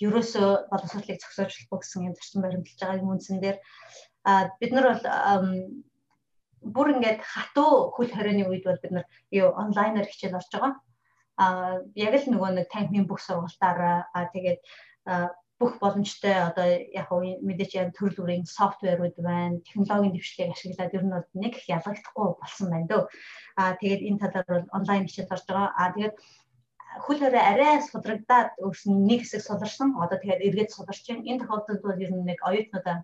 ерөөсөө 0.06 0.50
боловсролыг 0.72 1.20
зохицуулж 1.20 1.54
болохгүй 1.54 1.80
гэсэн 1.82 2.06
юм 2.08 2.14
зарчим 2.16 2.42
баримталж 2.42 2.80
байгаа 2.80 3.02
юм 3.02 3.12
үндсэн 3.14 3.38
дээр 3.44 3.58
бид 4.60 4.72
нар 4.74 4.86
бол 4.90 5.04
бүр 6.62 6.94
ингээд 6.96 7.22
хатуу 7.24 7.92
хөл 7.96 8.12
хорионы 8.12 8.46
үед 8.48 8.64
бол 8.68 8.80
бид 8.82 8.92
нар 8.92 9.06
юу 9.32 9.56
онлайнаар 9.56 10.08
хичээл 10.08 10.40
орж 10.40 10.50
байгаа. 10.52 10.74
А 11.40 11.46
яг 11.96 12.14
л 12.20 12.32
нөгөө 12.32 12.52
нэг 12.56 12.68
танхимын 12.68 13.08
бүх 13.08 13.24
сургалтаараа 13.24 14.12
тэгээд 14.36 14.60
бүх 15.60 15.76
боломжтой 15.84 16.36
одоо 16.50 16.68
яг 17.00 17.08
мэдээч 17.48 17.72
яг 17.76 17.90
төрөл 17.92 18.20
бүрийн 18.20 18.46
софтверууд 18.48 19.16
байна, 19.20 19.60
технологийн 19.68 20.16
дэвшлийг 20.16 20.52
ашиглаад 20.56 20.96
ер 20.96 21.04
нь 21.04 21.16
бол 21.16 21.28
нэг 21.36 21.54
их 21.60 21.68
ялгагдахгүй 21.68 22.28
болсон 22.40 22.68
байна 22.72 22.88
дөө. 22.92 23.04
Аа 23.60 23.76
тэгээд 23.80 24.06
энэ 24.08 24.22
талаар 24.24 24.48
бол 24.48 24.68
онлайн 24.78 25.04
хичээл 25.04 25.36
орж 25.36 25.46
байгаа. 25.48 25.70
Аа 25.76 25.92
тэгээд 25.96 26.16
хөл 27.04 27.20
хорой 27.20 27.44
арай 27.52 27.76
судрагдаад 27.84 28.50
өөрсөн 28.64 28.94
нэг 29.10 29.20
хэсэг 29.28 29.42
суларсан. 29.44 29.90
Одоо 30.00 30.18
тэгээд 30.20 30.46
эргээд 30.48 30.72
суларч 30.72 31.04
байна. 31.08 31.28
Энэ 31.28 31.40
тохиолдолд 31.44 31.84
бол 31.84 32.04
ер 32.04 32.12
нь 32.16 32.28
нэг 32.30 32.40
оюутнуудаа 32.50 32.98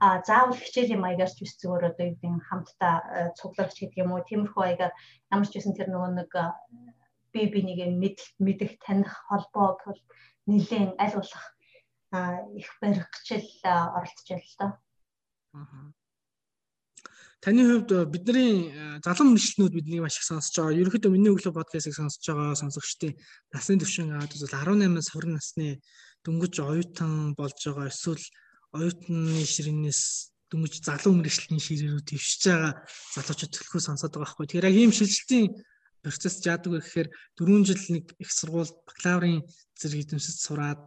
заавал 0.00 0.56
хичээлийн 0.56 1.00
маягаар 1.04 1.28
ч 1.28 1.44
биш 1.44 1.52
зүгээр 1.60 1.88
одоо 1.92 2.04
юу 2.08 2.14
гэдэг 2.16 2.32
хамтдаа 2.48 2.94
цугларч 3.36 3.76
гэдэг 3.76 4.00
юм 4.00 4.16
уу 4.16 4.24
тиймэрхүү 4.24 4.60
маягаар 4.64 4.92
ямар 5.28 5.48
ч 5.48 5.52
байсан 5.60 5.76
тэр 5.76 5.88
нөгөө 5.92 6.10
нэг 6.16 6.32
би 7.32 7.40
бинийг 7.52 7.80
мэдэх 8.40 8.80
таних 8.80 9.12
холбоо 9.28 9.76
нэлээд 10.48 10.96
аль 10.96 11.16
болох 11.20 11.44
их 12.56 12.68
баригчл 12.80 13.46
оролцож 13.68 14.26
байна 14.28 14.42
л 14.42 14.56
доо. 14.58 14.72
Таны 17.40 17.62
хувьд 17.64 17.90
бидний 18.12 18.72
залуу 19.04 19.32
мэрэгчлэнүүд 19.32 19.72
бидний 19.72 20.00
маш 20.00 20.16
их 20.20 20.28
сонсож 20.28 20.56
байгаа. 20.56 20.80
Ерөнхийдөө 20.80 21.12
миний 21.12 21.32
өглөө 21.32 21.56
подкастыг 21.56 21.96
сонсож 21.96 22.24
байгаа 22.24 22.56
сонсогчдын 22.56 23.16
насны 23.52 23.80
түвшин 23.80 24.12
аваад 24.12 24.34
үзвэл 24.36 24.60
18-аас 24.60 25.08
20 25.16 25.40
насны 25.40 25.66
дөнгөж 26.24 26.54
оюутан 26.60 27.32
болж 27.38 27.56
байгаа 27.64 27.88
эсвэл 27.88 28.20
оюутны 28.76 29.44
ширээнээс 29.44 30.00
дөнгөж 30.50 30.74
залуу 30.82 31.14
мэрэгчлийн 31.14 31.62
ширээрүүд 31.62 32.06
твшиж 32.10 32.42
байгаа 32.50 32.72
залуучууд 33.14 33.52
төлхөө 33.54 33.80
сонсоод 33.82 34.12
байгаа 34.14 34.26
байхгүй. 34.26 34.46
Тэгэхээр 34.46 34.68
яг 34.70 34.76
ийм 34.78 34.92
шилжилтийн 34.94 35.46
процесс 36.02 36.42
жаадаг 36.42 36.70
вэ 36.74 36.80
гэхээр 36.82 37.08
4 37.38 37.68
жил 37.68 37.82
нэг 37.94 38.04
их 38.18 38.30
сургууль 38.32 38.72
бакалаврын 38.86 39.46
зэрэг 39.78 40.00
эзэмшиж 40.10 40.36
сураад 40.42 40.80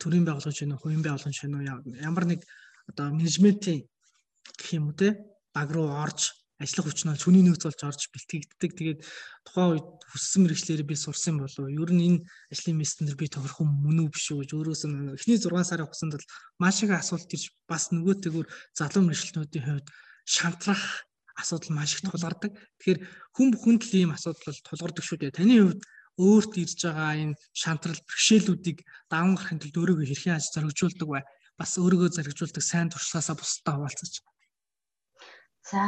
төрийн 0.00 0.26
байгууллагын 0.26 0.58
шинэ 0.58 0.76
хувийн 0.76 1.02
байгууллагын 1.02 1.38
шинэ 1.38 1.56
ямар 2.04 2.24
нэг 2.28 2.40
одоо 2.90 3.08
менежментийн 3.14 3.88
гэх 4.58 4.70
юм 4.76 4.90
уу 4.90 4.96
те 5.00 5.16
баг 5.54 5.68
руу 5.72 5.88
орж 5.88 6.34
ажиллах 6.58 6.90
хүч 6.90 7.06
нь 7.06 7.14
цөний 7.14 7.42
нөөц 7.46 7.62
болж 7.70 7.80
орж 7.86 8.02
бэлтгэгддэг. 8.10 8.70
Тэгээд 8.74 9.00
тухайн 9.46 9.78
үед 9.78 9.88
хүссэн 10.10 10.42
мэрэгчлэр 10.42 10.82
би 10.82 10.94
сурсан 10.98 11.38
болов 11.38 11.70
ер 11.70 11.90
нь 11.94 12.02
энэ 12.02 12.18
ажлын 12.50 12.78
мессен 12.82 13.06
дээр 13.06 13.18
би 13.18 13.30
тохирох 13.30 13.62
юм 13.62 13.70
мөн 13.78 13.98
үү 14.02 14.10
биш 14.10 14.26
үү 14.34 14.42
гэж 14.42 14.50
өөрөөс 14.58 14.82
нь 14.90 15.14
эхний 15.14 15.38
6 15.38 15.54
сарын 15.54 15.86
хугацаанд 15.86 16.14
бол 16.18 16.30
маш 16.58 16.82
их 16.82 16.90
асуулт 16.90 17.30
ирж 17.30 17.54
бас 17.70 17.94
нөгөөтэйгүр 17.94 18.46
залуу 18.74 19.02
мэрэгчлэнүүдийн 19.06 19.66
хувьд 19.70 19.86
шантрах 20.26 20.82
асуудал 21.38 21.78
маш 21.78 21.94
их 21.94 22.02
тулгардаг. 22.02 22.52
Тэгэхээр 22.82 23.00
хүн 23.38 23.48
бүхэнд 23.54 23.82
л 23.86 23.94
ийм 23.94 24.10
асуудал 24.10 24.58
тулгардаг 24.66 25.04
шүү 25.06 25.18
дээ. 25.22 25.38
Таны 25.38 25.54
хувьд 25.62 25.82
өөрт 26.18 26.52
ирж 26.58 26.82
байгаа 26.82 27.14
энэ 27.22 27.38
шантрал 27.54 28.00
бэрхшээлүүдийг 28.02 28.78
даван 29.06 29.38
гарахын 29.38 29.62
тулд 29.62 29.78
өөрийгөө 29.78 30.06
хэрхэн 30.10 30.34
аж 30.34 30.50
зоригжуулдаг 30.50 31.06
бай. 31.06 31.22
Бас 31.54 31.78
өөрийгөө 31.78 32.10
зоригжуулдаг 32.18 32.64
сайн 32.66 32.90
туршлагаасаа 32.90 33.38
бусдаа 33.38 33.74
хуваалцаж. 33.78 34.12
За 35.70 35.82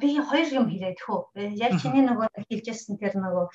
би 0.00 0.08
хоёр 0.20 0.48
юм 0.52 0.66
хэлээд 0.70 0.98
хөө. 1.02 1.20
Яг 1.58 1.72
чиний 1.82 2.04
нөгөө 2.06 2.28
хэлжсэн 2.48 2.96
тэр 3.00 3.18
нөгөө 3.18 3.46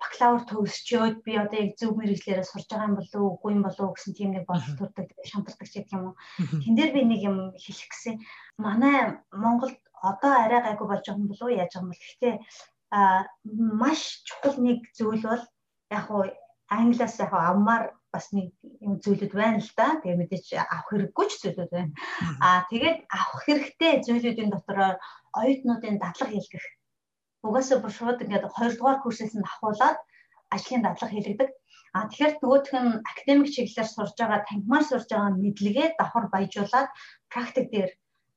бакалавр 0.00 0.42
төгсчөөд 0.50 1.16
би 1.24 1.32
одоо 1.40 1.58
яг 1.64 1.70
зөв 1.78 1.96
мэрэгчлэрээ 1.96 2.44
сурж 2.44 2.68
байгаа 2.68 2.88
юм 2.90 2.96
болов 2.98 3.20
уу 3.20 3.32
үгүй 3.34 3.52
юм 3.56 3.62
болов 3.64 3.84
уу 3.84 3.94
гэсэн 3.96 4.12
тийм 4.14 4.30
нэг 4.34 4.44
бодол 4.46 4.76
төрдөг 4.76 5.08
шантардаг 5.24 5.68
ч 5.68 5.74
гэх 5.80 5.94
юм 5.96 6.04
уу. 6.12 6.14
Тэн 6.62 6.74
дээр 6.76 6.90
би 6.92 7.02
нэг 7.08 7.20
юм 7.24 7.36
хэлэх 7.56 7.88
гэсэн. 7.88 8.14
Манай 8.60 9.24
Монголд 9.32 9.78
одоо 10.02 10.32
арай 10.44 10.60
гайгүй 10.62 10.86
болж 10.88 11.04
байгаа 11.06 11.22
юм 11.22 11.30
болов 11.30 11.46
уу 11.48 11.56
яаж 11.56 11.72
юм 11.80 11.88
бол 11.88 12.02
гэхдээ 12.02 12.34
маш 13.80 14.00
чухал 14.28 14.56
нэг 14.60 14.78
зүйл 14.92 15.24
бол 15.24 15.44
яг 15.90 16.06
уу 16.12 16.24
англиас 16.68 17.16
яг 17.24 17.32
амаар 17.32 17.84
бас 18.14 18.30
нэг 18.36 18.54
юм 18.86 18.94
зүйлүүд 19.02 19.34
байна 19.34 19.58
л 19.58 19.72
да. 19.74 19.98
Тэгээ 20.00 20.20
мэдээж 20.22 20.46
авах 20.54 20.88
хэрэггүй 20.90 21.26
ч 21.26 21.32
зүйлүүд 21.42 21.70
байна. 21.74 21.92
Аа 22.46 22.60
тэгээд 22.70 22.98
авах 23.10 23.42
хэрэгтэй 23.42 23.92
зүйлүүдийн 24.06 24.50
дотор 24.54 24.78
оюутнуудын 25.40 25.98
дадлага 25.98 26.30
хийлгэх. 26.30 26.66
Угаасаа 27.46 27.78
бүр 27.82 27.92
шууд 27.98 28.22
ингээд 28.22 28.46
2 28.46 28.78
дугаар 28.78 28.98
курсээс 29.02 29.34
нь 29.34 29.48
ахуулаад 29.50 29.98
ажлын 30.54 30.82
дадлага 30.86 31.12
хийлгдэг. 31.14 31.50
А 31.94 32.06
тэгэхээр 32.10 32.34
нөгөөх 32.42 32.70
нь 32.74 33.00
академик 33.10 33.48
чиглэлээр 33.54 33.88
сурж 33.90 34.14
байгаа, 34.18 34.46
танхимаар 34.46 34.84
сурж 34.86 35.08
байгаа 35.10 35.30
мэдлэгээ 35.42 35.88
давхар 35.98 36.26
баяжуулаад 36.34 36.88
практик 37.32 37.66
дээр 37.74 37.90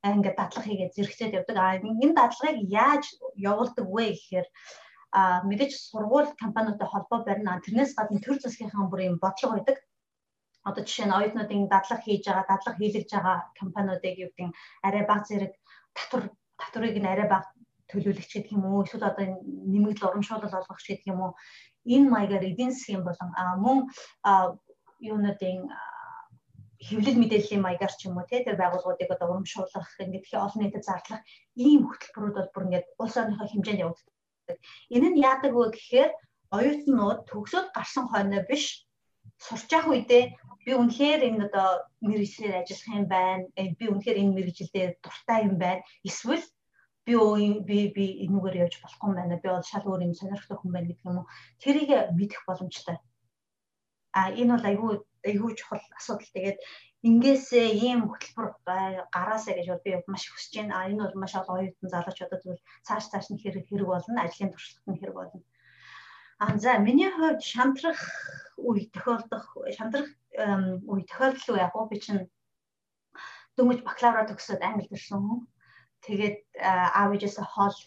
ингээд 0.06 0.38
дадлага 0.38 0.68
хийгээд 0.68 0.96
зэрэгцээд 0.96 1.38
явдаг. 1.38 1.58
А 1.58 1.78
энэ 1.82 2.18
дадлагыг 2.18 2.58
яаж 2.70 3.04
явуулдаг 3.50 3.86
вэ 3.90 4.06
гэхээр 4.14 4.48
а 5.18 5.42
мэдээж 5.50 5.74
сургууль 5.90 6.30
компаниудтай 6.44 6.88
холбоо 6.90 7.20
барина. 7.26 7.62
Тэрнээс 7.66 7.92
гадна 7.98 8.20
төр 8.26 8.38
засгийнхаа 8.42 8.86
бүр 8.92 9.02
юм 9.10 9.18
бодлого 9.24 9.54
байдаг. 9.58 9.78
Одоо 10.68 10.84
жишээ 10.86 11.08
нь 11.08 11.18
оюутнуудын 11.18 11.72
дадлага 11.74 12.04
хийж 12.06 12.24
байгаа, 12.28 12.46
дадлага 12.52 12.78
хийлгэж 12.80 13.10
байгаа 13.14 13.38
компаниудыг 13.60 14.16
юу 14.24 14.30
гэдэг 14.30 14.54
арай 14.88 15.04
бага 15.10 15.26
зэрэг 15.30 15.54
татвар 15.98 16.24
татварыг 16.62 16.98
нь 17.02 17.12
арай 17.14 17.28
бага 17.34 17.50
төлөвлөгч 17.90 18.32
гэдэг 18.34 18.52
юм 18.58 18.64
уу 18.68 18.84
эсвэл 18.86 19.10
одоо 19.10 19.26
нэмэгдэл 19.74 20.08
урамшуулал 20.08 20.60
олгох 20.60 20.82
гэдэг 20.86 21.08
юм 21.14 21.20
уу 21.24 21.32
энэ 21.94 22.12
маягаар 22.14 22.50
эдийн 22.52 22.72
засгийн 22.76 23.04
болон 23.08 23.30
мөн 23.64 23.78
юунуудын 25.10 25.60
хэвлэл 26.88 27.22
мэдээллийн 27.22 27.64
маягаар 27.64 27.94
ч 27.96 28.02
юм 28.08 28.18
уу 28.18 28.30
те 28.30 28.44
тэр 28.44 28.60
байгууллагуудыг 28.60 29.10
одоо 29.12 29.28
урамшуулах 29.32 29.88
ингээд 30.04 30.28
их 30.28 30.34
олон 30.46 30.62
нийтэд 30.62 30.84
зарлах 30.86 31.22
ийм 31.56 31.82
хөтөлбөрүүд 31.88 32.36
бол 32.38 32.54
бүр 32.54 32.66
ингээд 32.68 32.88
улс 33.02 33.16
орныхоо 33.18 33.48
хэмжээнд 33.50 33.84
явагддаг. 33.86 34.17
Энэ 34.96 35.08
нь 35.12 35.22
яадаг 35.30 35.54
вэ 35.56 35.66
гэхээр 35.76 36.12
оюутнууд 36.58 37.20
төгсөөд 37.30 37.68
гарсан 37.76 38.06
хойно 38.08 38.40
биш 38.50 38.88
сурч 39.46 39.70
явах 39.78 39.92
үедээ 39.94 40.24
би 40.66 40.72
үнэхээр 40.76 41.22
энэ 41.28 41.46
одоо 41.48 41.70
мэрэгчлэр 42.04 42.60
ажиллах 42.60 42.88
юм 43.00 43.06
байна. 43.08 43.44
Э, 43.60 43.72
би 43.80 43.86
үнэхээр 43.88 44.20
энэ 44.22 44.36
мэрэгчлэлээр 44.36 44.92
дуртай 45.04 45.40
юм 45.48 45.56
байна. 45.64 45.82
Эсвэл 46.08 46.44
би 47.08 47.14
би 47.68 47.78
би 47.96 48.06
энүүгээр 48.28 48.60
явж 48.64 48.76
болохгүй 48.84 49.08
юм 49.08 49.16
байна. 49.16 49.40
Би 49.40 49.48
бол 49.48 49.64
шал 49.64 49.88
өөр 49.88 50.06
юм 50.08 50.14
сонирхдаг 50.20 50.60
хүн 50.60 50.72
байна 50.76 50.88
гэдэг 50.92 51.08
юм 51.08 51.20
уу. 51.24 51.32
Тэрийг 51.64 51.90
мэдэх 52.20 52.42
боломжтой. 52.48 52.98
А 54.12 54.32
энэ 54.32 54.54
бол 54.56 54.66
айгүй 54.70 54.94
айгүй 55.28 55.52
чухал 55.60 55.84
асуудал. 55.98 56.34
Тэгээд 56.34 56.60
ингээсээ 57.08 57.68
ийм 57.86 58.00
хөтөлбөр 58.10 58.48
гараасаа 59.16 59.54
гэж 59.56 59.68
бол 59.70 59.86
би 59.86 59.92
маш 60.08 60.24
хүсэж 60.30 60.54
байна. 60.58 60.74
А 60.78 60.88
энэ 60.90 61.04
бол 61.04 61.16
маш 61.22 61.34
олон 61.36 61.56
оюутан 61.60 61.90
залуучуудад 61.94 62.42
бол 62.46 62.62
цааш 62.88 63.06
цааш 63.12 63.26
нь 63.32 63.42
хэрэг 63.42 63.66
хэрэг 63.68 63.88
болно, 63.88 64.20
ажлын 64.24 64.52
туршлагад 64.52 64.88
нь 64.90 65.00
хэрэг 65.00 65.16
болно. 65.18 65.42
А 66.40 66.58
за 66.58 66.78
миний 66.78 67.12
хувьд 67.12 67.42
шантрах 67.42 68.02
үе 68.58 68.90
тохиолдох, 68.94 69.46
шантрах 69.78 70.10
үе 70.92 71.04
тохиолдол 71.10 71.50
уу 71.50 71.64
яг 71.66 71.74
уу 71.76 71.90
би 71.90 71.98
чинь 71.98 72.30
дөнгөж 73.58 73.80
бакалавра 73.82 74.30
төгсөөд 74.30 74.62
англи 74.62 74.88
төрсөн 74.90 75.22
хүн. 75.26 75.42
Тэгээд 76.06 76.38
аав 76.98 77.10
ээжээс 77.14 77.38
хоол. 77.42 77.78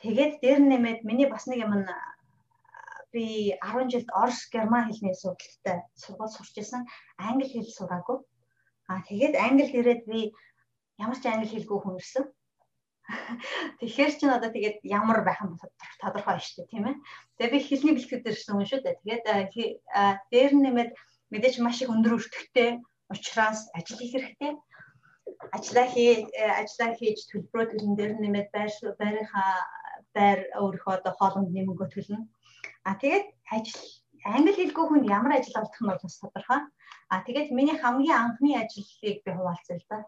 Тэгээд 0.00 0.32
дээр 0.40 0.60
нэмээд 0.64 1.00
миний 1.04 1.28
бас 1.28 1.44
нэг 1.46 1.60
юм 1.64 1.72
би 3.12 3.56
10 3.62 3.90
жилд 3.92 4.08
Орос 4.14 4.40
герман 4.52 4.86
хэлний 4.86 5.14
судалтай 5.14 5.78
сургууль 6.02 6.34
сурч 6.34 6.54
исэн. 6.62 6.82
Англи 7.18 7.46
хэл 7.48 7.70
сураагүй. 7.76 8.18
Аа 8.90 9.00
тэгээд 9.08 9.34
англид 9.46 9.74
ирээд 9.74 10.02
би 10.10 10.20
ямар 11.04 11.18
ч 11.18 11.24
англи 11.26 11.48
хэлгүй 11.50 11.78
хүн 11.80 11.98
ирсэн. 12.00 12.24
Тэгэхээр 13.78 14.12
ч 14.18 14.20
н 14.26 14.36
одоо 14.38 14.50
тэгээд 14.54 14.78
ямар 14.86 15.26
байх 15.26 15.40
нь 15.42 15.58
тодорхой 16.02 16.38
шүү 16.38 16.66
дээ 16.66 16.70
тийм 16.70 16.84
ээ. 16.90 16.96
Тэгээд 17.38 17.54
би 17.54 17.58
хэлний 17.66 17.94
бэлтгэл 17.94 18.22
дээр 18.22 18.36
ирсэн 18.38 18.54
хүн 18.54 18.68
шүү 18.70 18.80
дээ. 18.82 19.00
Тэгээд 19.02 19.24
дээр 20.30 20.52
нэмээд 20.54 20.90
мэдээж 21.32 21.54
маш 21.58 21.82
их 21.82 21.90
өндөр 21.90 22.14
өртөгтэй 22.18 22.70
учраас 23.10 23.60
ажил 23.74 23.98
хийх 23.98 24.14
хэрэгтэй. 24.14 24.52
Ажлаа 25.56 25.86
хий 25.90 26.26
ажлаа 26.62 26.90
хийж 26.98 27.18
төлбөрөө 27.30 27.66
төлн 27.70 27.94
дээр 27.98 28.12
нэмээд 28.22 28.48
байр 28.54 28.70
байрынхаа 29.00 29.54
байр 30.14 30.38
өөрийнхөө 30.62 30.94
одоо 30.98 31.12
хоолнд 31.18 31.50
нэмэнгөө 31.54 31.88
төлнө 31.90 32.18
А 32.84 32.94
тэгээд 33.00 33.26
ажил 33.54 33.82
англи 34.24 34.52
хэлгүй 34.56 34.84
хүн 34.88 35.02
ямар 35.08 35.32
ажил 35.38 35.60
олдох 35.60 35.80
нь 35.80 35.88
бол 35.90 36.02
бас 36.02 36.16
тодорхой. 36.20 36.60
А 37.12 37.16
тэгээд 37.26 37.48
миний 37.56 37.78
хамгийн 37.78 38.18
анхны 38.24 38.50
ажлыг 38.56 39.18
би 39.24 39.30
хуваалцъя 39.32 39.76
л 39.78 39.86
да. 39.90 39.98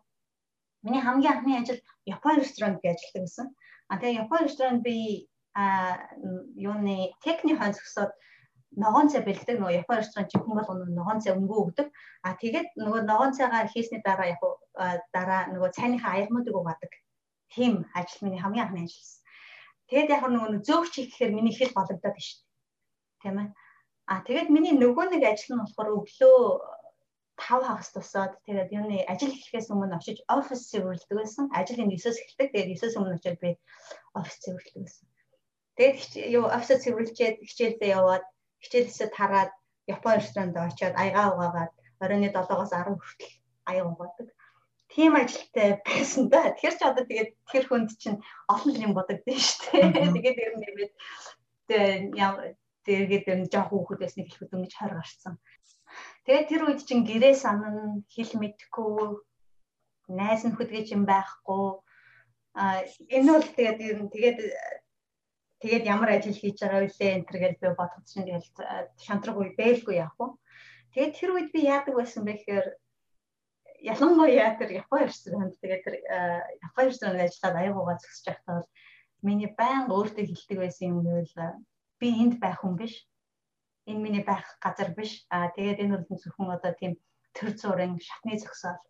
Миний 0.83 1.03
хамгийн 1.03 1.33
анхны 1.33 1.53
ажил 1.61 1.81
Япон 2.05 2.37
ресторанд 2.39 2.81
би 2.83 2.89
ажилладаг 2.89 3.23
гэсэн. 3.25 3.47
А 3.89 3.99
тэгээд 3.99 4.21
Япон 4.25 4.41
ресторанд 4.45 4.81
би 4.83 5.29
а 5.55 5.65
юуны 6.57 7.13
техник 7.25 7.59
хон 7.59 7.73
зөксөд 7.77 8.11
ногоон 8.83 9.09
цай 9.13 9.23
бэлддэг 9.25 9.57
нөгөө 9.61 9.79
Япон 9.83 9.99
ресторан 10.01 10.29
чинь 10.29 10.45
хүн 10.45 10.57
болгоно 10.57 10.85
ногоон 10.89 11.21
цай 11.21 11.33
өнгөө 11.37 11.59
өгдөг. 11.65 11.89
А 12.27 12.29
тэгээд 12.41 12.69
нөгөө 12.81 13.01
ногоон 13.09 13.33
цайгаа 13.37 13.69
хийсний 13.73 14.03
дараа 14.05 14.29
яг 14.35 14.43
дараа 15.13 15.43
нөгөө 15.53 15.71
цайныхаа 15.77 16.13
аягмуудыг 16.17 16.55
угаадаг. 16.57 16.93
Тийм 17.53 17.85
ажил 17.95 18.25
миний 18.25 18.41
хамгийн 18.41 18.65
анхны 18.65 18.85
ажил. 18.85 19.21
Тэгээд 19.89 20.13
яг 20.17 20.23
нөгөө 20.25 20.65
зөөгч 20.69 20.93
хийхээр 20.97 21.37
миний 21.37 21.53
хэл 21.53 21.77
голөгдоод 21.77 22.17
байна 22.17 22.25
шүү 22.25 22.42
тийм 23.23 23.37
ээ. 23.43 23.49
А 24.11 24.15
тэгээд 24.27 24.49
миний 24.51 24.75
нөгөө 24.75 25.07
нэг 25.15 25.23
ажил 25.25 25.55
нь 25.55 25.63
болохоор 25.63 25.97
өглөө 26.03 26.37
5 27.39 27.65
хагас 27.67 27.89
тусаад 27.95 28.33
тэгээд 28.47 28.75
юуны 28.77 28.99
ажил 29.13 29.33
эхлэхээс 29.33 29.73
өмнө 29.73 29.97
очиж 29.97 30.19
офис 30.29 30.69
цэвэрлдэг 30.71 31.17
байсан. 31.19 31.45
Ажил 31.59 31.83
энэ 31.83 31.97
9-с 31.97 32.19
эхэлдэг. 32.21 32.49
Тэгээд 32.53 32.71
9-с 32.83 32.95
өмнө 32.99 33.17
очиод 33.19 33.39
би 33.41 33.51
офис 34.19 34.37
цэвэрлдэг 34.45 34.83
байсан. 34.85 35.07
Тэгээд 35.77 36.01
юу 36.37 36.45
офис 36.51 36.83
цэвэрлжээд 36.85 37.37
хичээлдээ 37.49 37.91
яваад 37.99 38.25
хичээлээсээ 38.63 39.09
тараад 39.17 39.51
Япон 39.91 40.15
ресторанд 40.21 40.57
очиод 40.57 40.95
аягаа 40.95 41.35
угаагаад 41.35 41.73
оройны 42.03 42.29
7-оос 42.31 42.71
10 42.71 43.01
хүртэл 43.01 43.35
аяа 43.71 43.85
угаадаг. 43.91 44.29
Тийм 44.93 45.13
ажилтай 45.17 45.81
байсан 45.87 46.29
да. 46.29 46.53
Тэгэхээр 46.53 46.77
ч 46.79 46.83
одоо 46.85 47.05
тэгээд 47.09 47.31
тэр 47.51 47.65
хүнд 47.67 47.91
чинь 48.03 48.21
олон 48.47 48.77
юм 48.87 48.93
бодогдсон 48.95 49.41
шүү 49.41 49.61
дээ. 49.73 50.15
Тэгээд 50.15 50.39
ер 50.45 50.53
нь 50.55 50.63
нэмээд 50.63 50.93
Тэгээд 52.87 53.29
ер 53.31 53.39
нь 53.43 53.51
жоох 53.53 53.71
хүүхэд 53.71 54.01
байсныг 54.03 54.27
хэлэхэд 54.27 54.55
ингэж 54.57 54.73
хойр 54.77 54.95
гарцсан. 54.99 55.35
Тэгээд 56.27 56.49
тэр 56.51 56.63
үед 56.67 56.81
чинь 56.89 57.07
гэрээ 57.07 57.35
санан 57.39 58.03
хэл 58.11 58.33
мэдхгүй 58.39 58.95
найз 60.19 60.41
нөхөд 60.45 60.71
гэж 60.73 60.87
юм 60.97 61.05
байхгүй. 61.07 61.67
А 62.59 62.83
энэ 63.17 63.31
бол 63.33 63.49
тэгээд 63.57 63.79
ер 63.91 63.99
нь 64.03 64.13
тэгээд 64.15 64.39
тэгээд 65.63 65.85
ямар 65.95 66.11
ажил 66.13 66.35
хийж 66.35 66.59
байгаа 66.59 66.83
вүлээ 66.83 67.11
энэ 67.15 67.27
төр 67.27 67.39
гэж 67.43 67.55
би 67.63 67.69
бодоход 67.79 68.07
чинь 68.11 68.27
тэгээд 68.27 68.47
шантраг 69.05 69.37
үе 69.39 69.51
бэлгүй 69.59 69.95
яах 70.03 70.17
вэ? 70.19 70.27
Тэгээд 70.93 71.17
тэр 71.17 71.31
үед 71.33 71.49
би 71.55 71.61
яадаг 71.75 71.95
байсан 71.97 72.23
бэ 72.27 72.35
гэхээр 72.35 72.67
ялангуяа 73.83 74.59
тэр 74.59 74.71
Япон 74.83 75.07
ресторанд 75.07 75.55
тэгээд 75.59 75.83
тэр 75.87 75.95
Япон 76.67 76.85
ресторанд 76.87 77.25
ажиллаад 77.25 77.57
аяагуугаа 77.59 77.97
зөксөж 77.99 78.27
байхдаа 78.27 78.55
бол 78.59 78.71
миний 79.27 79.51
байнга 79.59 79.95
өөртөө 79.97 80.25
хэлдэг 80.27 80.59
байсан 80.61 80.91
юм 80.93 80.99
гэвэл 81.03 81.35
би 82.03 82.09
энд 82.23 82.35
байх 82.43 82.59
хүн 82.61 82.75
биш. 82.83 82.95
Энэ 83.87 84.03
миний 84.03 84.25
байх 84.27 84.47
газар 84.65 84.91
биш. 84.99 85.13
Аа 85.31 85.55
тэгээд 85.55 85.83
энэ 85.87 86.03
бол 86.03 86.19
зөвхөн 86.19 86.55
одоо 86.57 86.73
тийм 86.75 86.93
төр 87.37 87.55
зургийн 87.55 87.95
шатны 88.09 88.35
зөксөөл 88.43 88.83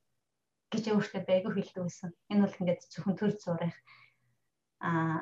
гэж 0.72 0.84
өөртөө 0.88 1.22
байгуу 1.28 1.52
хэлдэг 1.54 1.82
байсан. 1.84 2.10
Энэ 2.32 2.42
бол 2.44 2.58
ингээд 2.60 2.80
зөвхөн 2.92 3.16
төр 3.20 3.32
зурих 3.36 3.76
аа 4.80 5.20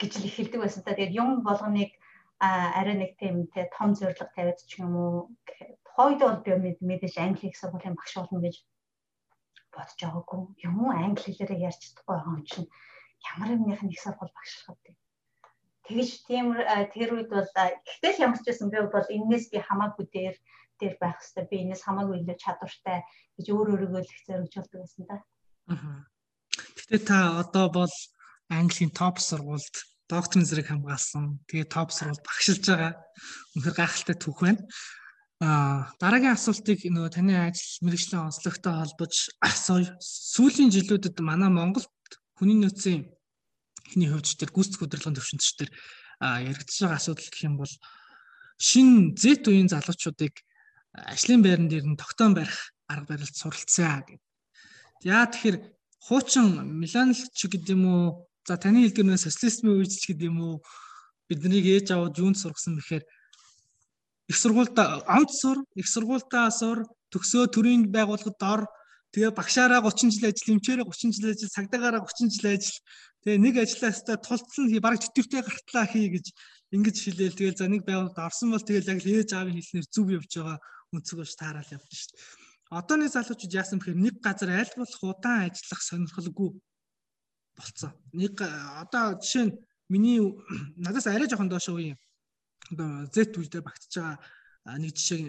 гэж 0.00 0.12
л 0.20 0.34
хэлдэг 0.36 0.60
байсан. 0.60 0.82
Тэгээд 0.84 1.16
юм 1.22 1.30
болгоныг 1.48 1.90
арай 2.40 2.96
нэг 2.96 3.16
тийм 3.20 3.48
те 3.52 3.68
том 3.76 3.96
зориг 3.96 4.20
тавиад 4.36 4.60
ч 4.68 4.80
юм 4.84 4.92
уу 4.96 5.16
тухайд 5.84 6.20
бол 6.20 6.38
би 6.44 6.76
мэдээж 6.80 7.16
англи 7.24 7.48
их 7.48 7.56
сургуулийн 7.60 7.96
багш 7.96 8.14
болно 8.16 8.40
гэж 8.44 8.56
бодож 9.72 9.98
байгаагүй. 10.00 10.40
Юм 10.66 10.74
уу 10.80 10.92
англи 10.92 11.32
хэлээрээ 11.32 11.64
ярьж 11.68 11.80
чадахгүй 11.84 12.16
байгаа 12.16 12.36
юм 12.36 12.44
чинь 12.48 12.68
ямар 13.32 13.50
нэгэн 13.56 13.92
их 13.92 14.00
сургууль 14.00 14.36
багшлах 14.36 14.76
вэ? 14.84 14.99
Тэгэж 15.86 16.10
тийм 16.28 16.46
тэр 16.94 17.10
үед 17.16 17.30
бол 17.32 17.48
гэхдээ 17.56 18.20
ямар 18.20 18.38
ч 18.38 18.46
байсан 18.46 18.68
би 18.70 18.78
бол 18.84 19.08
энээс 19.16 19.50
би 19.52 19.58
хамаагүй 19.58 20.06
дээр 20.12 20.36
дээр 20.80 20.94
байх 21.00 21.18
хэвээр 21.20 21.48
би 21.50 21.56
энээс 21.64 21.82
хамаагүй 21.84 22.16
илүү 22.20 22.36
чадвартай 22.40 22.98
гэж 23.36 23.46
өөр 23.52 23.68
өөрийгөө 23.74 24.02
л 24.04 24.12
их 24.12 24.22
зоригжуулдаг 24.28 24.80
байсан 24.80 25.04
да. 25.08 25.16
Аа. 25.72 26.04
Гэхдээ 26.76 27.02
та 27.04 27.18
одоо 27.42 27.66
бол 27.68 27.94
Английн 28.50 28.90
топ 28.90 29.22
сургуульд 29.22 29.76
докторийн 30.10 30.48
зэрэг 30.48 30.66
хамгаалсан. 30.68 31.38
Тэгээ 31.46 31.68
топ 31.70 31.94
сургуульд 31.94 32.26
багшилж 32.26 32.64
байгаа. 32.66 32.92
Үнэхээр 33.54 33.76
гайхалтай 33.78 34.16
түүх 34.18 34.38
байна. 34.42 34.62
Аа 35.40 35.94
дараагийн 36.02 36.34
асуултыг 36.34 36.82
нөгөө 36.84 37.12
таны 37.14 37.32
ажил 37.38 37.86
мэрэгжлийн 37.86 38.26
онцлогтой 38.26 38.74
холбож 38.74 39.14
асууя. 39.48 39.94
Сүүлийн 40.02 40.74
жилүүдэд 40.74 41.16
манай 41.22 41.48
Монголд 41.48 41.88
хүний 42.36 42.58
нөөцийн 42.58 43.06
эхний 43.90 44.06
хувьд 44.06 44.30
тэр 44.38 44.54
гүйцэтгэх 44.54 44.86
удирдлагын 44.86 45.18
төвшөнтч 45.18 45.46
тэр 45.58 45.70
яригдж 46.22 46.78
байгаа 46.78 46.98
асуудал 47.02 47.26
гэх 47.26 47.42
юм 47.42 47.58
бол 47.58 47.74
шин 48.54 49.18
Z 49.18 49.50
үеийн 49.50 49.66
залуучуудыг 49.66 50.38
ажлын 50.94 51.42
байран 51.42 51.66
дээр 51.66 51.86
нь 51.90 51.98
тогтоон 51.98 52.38
барих 52.38 52.70
арга 52.86 53.18
барилд 53.18 53.34
суралцъя 53.34 54.06
гэдэг. 54.06 54.22
Яа 55.02 55.26
тэгэхээр 55.26 55.56
хуучин 56.06 56.78
Миланалч 56.78 57.34
гэдэг 57.34 57.74
юм 57.74 57.84
уу 57.90 58.04
за 58.46 58.56
таны 58.56 58.86
хэлдгэрнээ 58.86 59.18
социализмын 59.18 59.80
үеч 59.80 60.06
гэдэг 60.06 60.28
юм 60.30 60.38
уу 60.40 60.54
биднийг 61.28 61.66
ээж 61.66 61.94
аваад 61.94 62.18
юунд 62.18 62.36
сургасан 62.38 62.76
бэхээр 62.76 63.04
их 64.30 64.36
сургуультай 64.36 64.86
амт 65.06 65.30
сур, 65.30 65.58
их 65.74 65.86
сургуультаа 65.88 66.50
сур, 66.50 66.86
төгсөө 67.10 67.50
төрийн 67.50 67.90
байгууллагад 67.90 68.42
ор, 68.42 68.62
тэгээ 69.10 69.34
багшаараа 69.34 69.82
30 69.82 70.14
жил 70.14 70.30
ажил, 70.30 70.54
эмчээрээ 70.54 70.86
30 70.86 71.14
жил 71.18 71.30
ажил, 71.30 71.50
цагдаагаараа 71.50 72.06
30 72.06 72.30
жил 72.30 72.46
ажил. 72.54 72.78
Тэгээ 73.20 73.38
нэг 73.40 73.54
ажилластай 73.60 74.16
тулцсан 74.16 74.64
бараг 74.80 75.04
тэтвэртэй 75.04 75.42
гартлаа 75.44 75.84
хий 75.84 76.08
гэж 76.08 76.26
ингэж 76.72 76.96
хэлээл 77.04 77.36
тэгэл 77.36 77.60
за 77.60 77.68
нэг 77.68 77.84
байгууллагад 77.84 78.32
орсон 78.32 78.56
бол 78.56 78.64
тэгэл 78.64 78.90
яг 78.96 79.00
л 79.04 79.12
ээж 79.12 79.30
аавын 79.36 79.56
хэлснээр 79.60 79.86
зүв 79.92 80.06
явж 80.08 80.30
байгаа 80.40 80.58
өнцгөөс 80.96 81.34
таарал 81.36 81.68
явна 81.68 81.92
шүү 81.92 82.16
дээ. 82.16 82.24
Одооны 82.70 83.06
залуучууд 83.12 83.58
яасан 83.60 83.78
бэхээр 83.82 83.98
нэг 83.98 84.16
газар 84.24 84.50
аль 84.56 84.72
болох 84.78 85.02
удаан 85.04 85.52
ажиллах 85.52 85.82
сонирхолгүй 85.84 86.48
болцсон. 87.58 87.92
Нэг 88.16 88.40
одоо 88.40 89.18
жишээ 89.20 89.44
нь 89.50 89.58
миний 89.92 90.22
надаас 90.80 91.06
арай 91.10 91.28
жоохон 91.28 91.50
доош 91.50 91.68
үе 91.68 91.98
одоо 92.70 93.04
Z 93.10 93.36
үедээ 93.36 93.60
багтж 93.60 93.92
байгаа 94.00 94.78
нэг 94.78 94.94
жишээ 94.94 95.20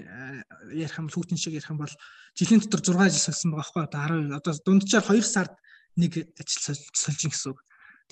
ярих 0.78 0.96
юм 1.02 1.10
хүүтэн 1.10 1.42
шиг 1.42 1.58
ярих 1.58 1.74
юм 1.74 1.82
бол 1.82 1.94
жилийн 2.38 2.62
дотор 2.62 2.96
6 2.96 3.10
жил 3.10 3.26
сольсон 3.26 3.52
байгаа 3.52 3.68
байхгүй 3.68 3.84
одоо 3.84 4.02
10 4.32 4.38
одоо 4.38 4.54
дунджаар 4.62 5.06
2 5.10 5.26
сард 5.26 5.54
нэг 5.98 6.12
ажил 6.38 6.78
сольж 6.94 7.20
ин 7.26 7.34
гэсэн 7.34 7.58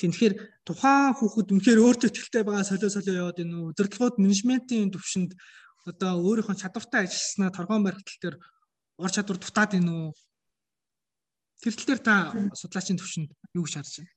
үг. 0.08 0.14
Тэгэхээр 0.16 0.36
тухайн 0.64 1.14
хүүхэд 1.18 1.48
үнэхээр 1.52 1.80
өөртөө 1.84 2.10
ихтэй 2.14 2.44
байгаа 2.48 2.64
солио 2.64 2.90
солио 2.90 3.14
яваад 3.28 3.44
энэ 3.44 3.56
удирдлагууд 3.76 4.16
менежментийн 4.24 4.94
төвшөнд 4.96 5.32
одоо 5.90 6.12
өөрийнхөө 6.24 6.56
чадвартай 6.56 7.08
ажилласнаа 7.08 7.50
торгоон 7.52 7.84
баримтал 7.84 8.20
дээр 8.22 8.36
ор 9.04 9.12
чадвар 9.12 9.38
дутаад 9.40 9.72
ийн 9.76 9.88
үү? 9.90 10.12
Тэр 11.64 11.74
тал 11.76 11.88
дээр 11.88 12.02
та 12.04 12.16
судлаачийн 12.56 13.00
төвшөнд 13.00 13.30
юу 13.58 13.64
гэж 13.64 13.74
харж 13.80 13.94
байна? 14.00 14.14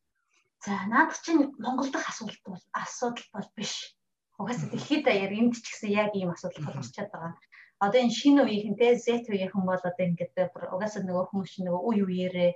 За 0.63 0.73
наад 0.87 1.11
чинь 1.25 1.51
Монгол 1.59 1.91
дахь 1.91 2.11
асуудал 2.11 2.39
бол 2.47 2.63
асуудал 2.71 3.29
бол 3.35 3.49
биш. 3.59 3.99
Угаасаа 4.39 4.71
дэлхийд 4.71 5.03
даяар 5.07 5.33
энд 5.35 5.59
ч 5.59 5.67
гэсэн 5.67 5.91
яг 5.91 6.15
ийм 6.15 6.31
асуудал 6.31 6.63
тулгарчаад 6.63 7.11
байгаа. 7.11 7.35
Одоо 7.83 7.99
энэ 7.99 8.15
шинэ 8.15 8.41
үеийнтэй 8.47 8.95
Z 8.95 9.27
үеийнхэн 9.27 9.65
бол 9.67 9.83
одоо 9.83 10.05
ингээд 10.07 10.39
угаасаа 10.55 11.03
нөгөө 11.03 11.25
хүмүүс 11.35 11.53
нөгөө 11.67 11.83
үе 11.91 12.03
үеэрээ 12.07 12.51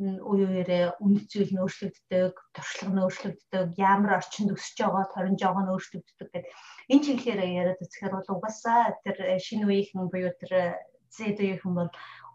үе 0.00 0.44
үеэрээ 0.48 0.84
үнэт 1.04 1.26
зүйл 1.28 1.52
нь 1.52 1.60
өөрчлөгддөг, 1.60 2.34
туршлага 2.56 2.92
нь 2.92 3.02
өөрчлөгддөг, 3.04 3.66
ямар 3.76 4.16
орчинд 4.18 4.56
өсөж 4.56 4.76
байгаа, 4.80 5.12
торинж 5.12 5.40
байгаа 5.44 5.64
нь 5.68 5.72
өөрчлөгддөг 5.76 6.16
гэдэг. 6.18 6.44
Энэ 6.88 7.04
чиглэлээр 7.04 7.40
яриад 7.60 7.82
үзэхээр 7.84 8.14
бол 8.16 8.28
угаасаа 8.32 8.96
тэр 9.04 9.16
шинэ 9.44 9.64
үеийнхэн 9.68 10.08
буюу 10.08 10.32
тэр 10.40 10.80
Z 11.12 11.36
үеийнхэн 11.36 11.74
бол 11.76 11.90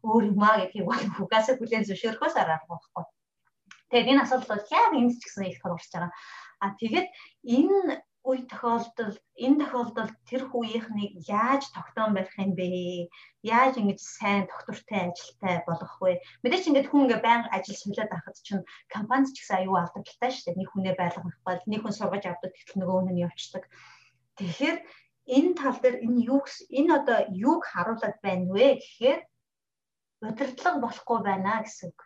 өөр 0.05 0.23
юм 0.31 0.41
аа 0.45 0.61
гэдгийг 0.61 0.85
бол 0.85 1.01
угаасаа 1.25 1.55
хүлээн 1.57 1.87
зөвшөөрөхөөс 1.89 2.35
аргагүй 2.37 2.69
байхгүй. 2.69 3.05
Тэгээд 3.89 4.11
энэ 4.13 4.23
асуудал 4.23 4.49
бол 4.51 4.65
яг 4.69 4.91
энд 4.93 5.13
ч 5.17 5.21
гэсэн 5.25 5.49
их 5.49 5.59
тулгарч 5.61 5.89
байгаа. 5.89 6.11
А 6.61 6.67
тэгээд 6.79 7.07
энэ 7.57 8.01
үе 8.25 8.41
тохиолдолд 8.49 9.21
энэ 9.45 9.57
тохиолдолд 9.61 10.15
тэр 10.29 10.41
хүүийнхнийг 10.49 11.13
яаж 11.29 11.63
тогтоон 11.77 12.17
барих 12.17 12.33
юм 12.41 12.51
бэ? 12.57 13.09
Яаж 13.45 13.73
ингэж 13.77 13.99
сайн 14.01 14.49
доктортой 14.49 14.99
ажилтай 15.13 15.61
болгох 15.67 15.95
вэ? 16.01 16.13
Мэдээч 16.41 16.65
ингээд 16.67 16.89
хүн 16.89 17.03
ингээд 17.05 17.25
байнга 17.25 17.53
ажил 17.53 17.77
солиод 17.77 18.09
байхад 18.09 18.37
чинь 18.41 18.65
компанид 18.89 19.29
ч 19.29 19.45
гэсэн 19.45 19.57
аюу 19.61 19.77
алдагдaltaй 19.77 20.31
шүү 20.33 20.45
дээ. 20.45 20.57
Нэг 20.57 20.69
хүнээ 20.73 20.95
байлгах 20.97 21.37
бол 21.45 21.61
нэг 21.69 21.79
хүн 21.85 21.93
сургаж 21.93 22.23
авдаг 22.25 22.51
гэтэл 22.53 22.79
нөгөө 22.81 22.95
хүн 22.97 23.09
нь 23.13 23.23
явчихдаг. 23.27 23.63
Тэгэхээр 24.41 24.77
энэ 25.37 25.51
тал 25.59 25.77
дээр 25.81 25.97
энэ 26.05 26.19
юу 26.33 26.41
энэ 26.79 26.91
одоо 26.97 27.19
юуг 27.29 27.61
харуулад 27.69 28.17
байна 28.25 28.49
вэ 28.55 28.81
гэхээр 28.81 29.19
удирдлага 30.25 30.77
болохгүй 30.81 31.19
байна 31.21 31.61
гэсэн 31.61 31.93
үг. 31.93 31.99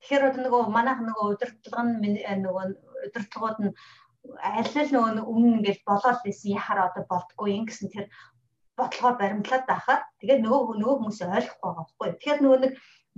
Тэгэхээр 0.00 0.26
одоо 0.28 0.42
нөгөө 0.42 0.62
манайх 0.74 0.98
нөгөө 1.06 1.26
удирдлага 1.32 1.82
нь 1.86 2.18
нөгөө 2.44 2.64
удирдлагууд 3.06 3.58
нь 3.62 3.72
аль 4.60 4.76
аль 4.80 4.92
нөгөө 4.94 5.24
өмнө 5.32 5.56
ингээд 5.58 5.80
болоод 5.88 6.18
байсан 6.24 6.48
яхаар 6.58 6.80
одоо 6.86 7.04
болдгоо 7.12 7.48
ин 7.48 7.64
гэсэн 7.68 7.88
тэр 7.94 8.06
бодлогоор 8.78 9.16
баримтлаад 9.20 9.64
байхад 9.68 10.02
тэгээд 10.20 10.40
нөгөө 10.44 10.76
нөгөө 10.80 10.96
хүмүүс 10.96 11.20
ойлгохгүй 11.24 11.68
байгаа 11.68 11.84
байхгүй. 11.84 12.08
Тэгэхээр 12.12 12.40
нөгөө 12.44 12.60
нэг 12.64 12.72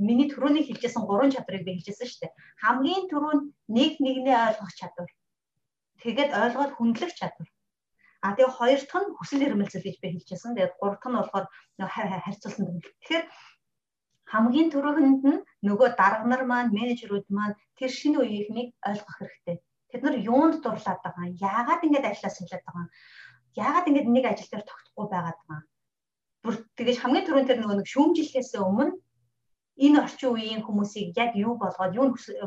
миний 0.06 0.28
түрүүний 0.30 0.64
хэлжсэн 0.66 1.02
гурван 1.06 1.32
чадрыг 1.34 1.62
би 1.66 1.72
хэлжсэн 1.76 2.06
шүү 2.08 2.20
дээ. 2.22 2.32
Хамгийн 2.64 3.04
түрүүнд 3.12 3.44
нэг 3.76 3.92
нэгнээ 4.04 4.36
ойлгох 4.46 4.72
чадвар. 4.78 5.10
Тэгээд 6.02 6.30
ойлгоод 6.42 6.72
хүндлэх 6.74 7.12
чадвар. 7.18 7.48
А 8.22 8.34
тэгээ 8.34 8.56
хоёр 8.58 8.80
дахь 8.82 9.02
нь 9.02 9.14
хүсэл 9.18 9.46
эрмэлзэл 9.46 9.86
гэж 9.86 9.96
би 10.00 10.08
хэлжсэн. 10.14 10.54
Тэгээд 10.54 10.78
гурав 10.80 10.96
дахь 10.98 11.10
нь 11.10 11.18
болохоор 11.18 11.46
харьцуулсан 12.24 12.64
юм. 12.70 12.78
Тэгэхээр 12.82 13.24
хамгийн 14.32 14.68
түрүүнд 14.72 15.22
нь 15.30 15.44
нөгөө 15.66 15.88
дарга 16.00 16.26
нар 16.30 16.42
маань 16.48 16.74
менежерүүд 16.78 17.26
маань 17.36 17.58
тэр 17.78 17.90
шинэ 17.98 18.18
үеийнхнийг 18.22 18.70
ойлгох 18.88 19.16
хэрэгтэй. 19.18 19.56
Тэд 19.92 20.02
нар 20.02 20.16
юунд 20.16 20.54
дурлаад 20.64 21.00
байгаа 21.04 21.24
юм? 21.28 21.36
Яагаад 21.36 21.84
ингэж 21.86 22.04
ажиллаа 22.08 22.32
солиод 22.32 22.64
байгаа 22.64 22.84
юм? 22.84 22.90
Яагаад 23.64 23.88
ингэж 23.88 24.06
нэг 24.08 24.24
ажил 24.26 24.50
дээр 24.50 24.64
тогтохгүй 24.64 25.06
байгаад 25.12 25.38
байгаа 25.40 25.60
юм? 25.60 25.68
Бүр 26.42 26.54
тэгэж 26.80 26.96
хамгийн 27.00 27.26
түрүүнд 27.28 27.48
тэр 27.48 27.60
нөгөө 27.60 27.76
нэг 27.78 27.88
шүүмжлэхээс 27.92 28.52
өмнө 28.56 28.96
энэ 29.84 30.00
орчин 30.04 30.30
үеийн 30.32 30.62
хүмүүсийг 30.64 31.16
яг 31.16 31.32
юу 31.36 31.54
болгоод 31.60 31.96
юу 31.96 32.06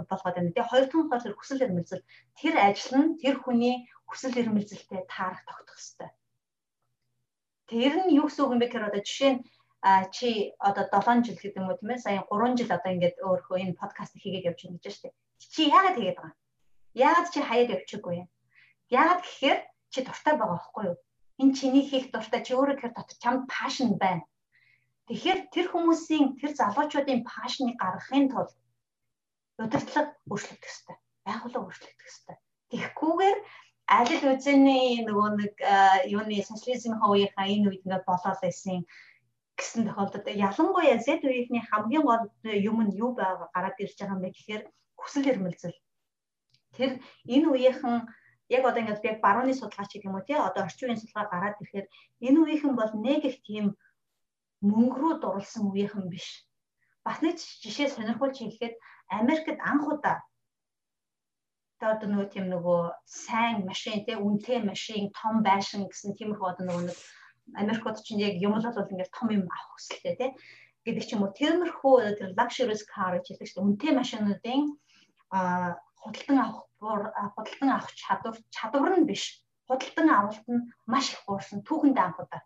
болгоод 0.10 0.36
байна. 0.36 0.53
Тэгээ 0.53 0.71
хоёр 0.71 0.86
дахь 0.89 1.25
нь 1.29 1.38
хүсэл 1.38 1.65
эрмэлзэл 1.65 2.03
тэр 2.39 2.55
ажил 2.67 2.93
нь 3.01 3.10
тэр 3.21 3.36
хүний 3.41 3.75
хүсэл 4.10 4.39
эрмэлзэлтэй 4.41 5.01
таарах 5.10 5.41
тогтох 5.49 5.77
хэвээр. 5.77 6.13
Тэр 7.69 7.93
нь 8.05 8.15
юу 8.19 8.25
гэсэн 8.29 8.43
үг 8.45 8.53
юм 8.53 8.62
бэ 8.62 8.67
гэхээр 8.69 8.89
одоо 8.89 9.01
жишээ 9.01 9.31
нь 9.34 9.41
чи 10.15 10.29
одоо 10.60 10.86
7 10.89 11.25
жил 11.25 11.38
гэдэг 11.41 11.62
юм 11.62 11.69
уу 11.69 11.77
тийм 11.77 11.93
ээ 11.93 12.03
сая 12.05 12.21
3 12.29 12.58
жил 12.58 12.71
одоо 12.77 12.91
ингээд 12.93 13.17
өөрөө 13.25 13.58
энэ 13.63 13.79
подкаст 13.81 14.13
хийгээд 14.17 14.47
явж 14.49 14.60
байна 14.65 14.77
гэж 14.77 14.93
штэ. 14.93 15.10
Чи 15.53 15.62
яагаад 15.69 15.97
тэгээд 15.97 16.17
байгаа 16.17 16.34
юм? 16.34 16.44
Яагаад 16.95 17.27
чи 17.34 17.39
хаяад 17.43 17.73
явчихгүй 17.75 18.13
юм? 18.23 18.27
Яагаад 18.89 19.21
гэхээр 19.23 19.60
чи 19.91 19.99
дуртай 20.08 20.34
байгаа 20.39 20.55
байхгүй 20.55 20.84
юу? 20.89 20.97
Энэ 21.41 21.55
чиний 21.60 21.86
хийх 21.89 22.05
дуртай 22.12 22.41
чи 22.47 22.55
өөрөө 22.55 22.77
тэр 22.79 22.91
дотор 22.95 23.17
чамд 23.23 23.41
пашн 23.51 23.99
байна. 23.99 24.23
Тэгэхээр 25.08 25.39
тэр 25.53 25.67
хүмүүсийн 25.69 26.39
тэр 26.39 26.51
залуучуудын 26.55 27.21
пашныг 27.27 27.75
гаргахын 27.77 28.25
тулд 28.31 28.55
удирдлага 29.60 30.15
өөрчлөгдөх 30.31 30.71
ёстой. 30.71 30.97
Байгууллага 31.27 31.65
өөрчлөгдөх 31.67 32.08
ёстой. 32.10 32.36
Тэгэхгүйгээр 32.71 33.38
аль 33.97 34.13
л 34.17 34.25
үзэний 34.34 35.05
нөгөө 35.05 35.29
нэг 35.39 35.53
юуны 36.10 36.41
социализмын 36.41 37.03
үеийнхаа 37.05 37.45
энэ 37.53 37.67
үед 37.69 37.84
ингээд 37.86 38.10
болоод 38.10 38.39
байсан 38.41 38.81
гэсэн 39.60 39.86
тохиолдолд 39.88 40.27
ялангуяа 40.47 40.97
Z 41.05 41.21
үеийнхний 41.21 41.63
хамгийн 41.69 42.03
гол 42.08 42.23
юм 42.69 42.77
нь 42.86 42.97
юу 43.03 43.12
байгаа 43.13 43.47
гараад 43.53 43.77
ирж 43.84 43.95
байгаа 43.99 44.15
юм 44.17 44.23
бэ 44.23 44.29
гэхээр 44.34 44.63
хүсэл 44.99 45.29
эрмэлзэл. 45.31 45.77
Тэр 46.77 46.91
энэ 47.33 47.47
үеийнхэн 47.49 47.95
яг 48.55 48.63
одоо 48.65 48.81
ингээд 48.81 49.07
яг 49.09 49.17
барууны 49.25 49.53
судалгаач 49.55 49.91
гэдэг 49.91 50.07
юм 50.09 50.17
уу 50.17 50.27
тий 50.27 50.38
одоо 50.38 50.61
орчин 50.67 50.88
үеийн 50.88 51.01
судалгаа 51.01 51.31
гараад 51.33 51.61
ирэхээр 51.61 51.88
энэ 52.27 52.39
үеийнхэн 52.41 52.73
бол 52.77 52.93
нэг 53.07 53.21
их 53.29 53.38
тийм 53.47 53.65
мөнгө 54.69 54.97
рүү 54.99 55.13
дурлсан 55.21 55.63
үеийнхэн 55.67 56.05
биш. 56.13 56.27
Бас 57.05 57.17
нэг 57.25 57.35
жишээ 57.63 57.89
сонирхуулж 57.93 58.38
хэлэхэд 58.39 58.75
Америкт 59.19 59.59
анх 59.71 59.85
удаа 59.93 60.17
одоо 61.93 62.07
нөгөө 62.09 62.27
тийм 62.33 62.45
нөгөө 62.49 62.81
сайн 63.05 63.65
машин 63.69 64.05
тий 64.05 64.15
үнэтэй 64.17 64.59
машин 64.63 65.11
том 65.19 65.43
байшин 65.45 65.85
гэсэн 65.85 66.17
тиймэрхүү 66.17 66.47
одоо 66.49 66.65
нөгөө 66.65 66.83
нэг 66.89 66.97
Америкууд 67.61 67.97
чинь 68.01 68.23
яг 68.25 68.33
юм 68.41 68.57
л 68.57 68.65
бол 68.65 68.89
ингээд 68.89 69.13
том 69.13 69.29
юм 69.29 69.45
авах 69.45 69.75
хүсэлтэй 69.75 70.15
тий 70.17 70.29
гэдэг 70.85 71.03
ч 71.05 71.09
юм 71.13 71.21
уу 71.25 71.35
тэрмэрхүү 71.39 71.93
тэр 72.17 72.29
luxurious 72.39 72.83
car 72.89 73.11
гэж 73.13 73.25
хэлдэг 73.27 73.47
чинь 73.49 73.63
үнэтэй 73.65 73.91
машинуудын 73.93 74.61
а 75.29 75.77
худалдан 76.05 76.37
авах 76.45 76.65
худалдан 77.35 77.69
авах 77.73 77.91
чадвар 78.01 78.35
чадвар 78.55 78.93
нь 79.01 79.09
биш 79.09 79.23
худалдан 79.67 80.07
авалт 80.19 80.45
нь 80.53 80.65
маш 80.93 81.05
их 81.13 81.21
буурсан 81.27 81.59
түүхэндээ 81.67 82.05
анхудаа 82.05 82.41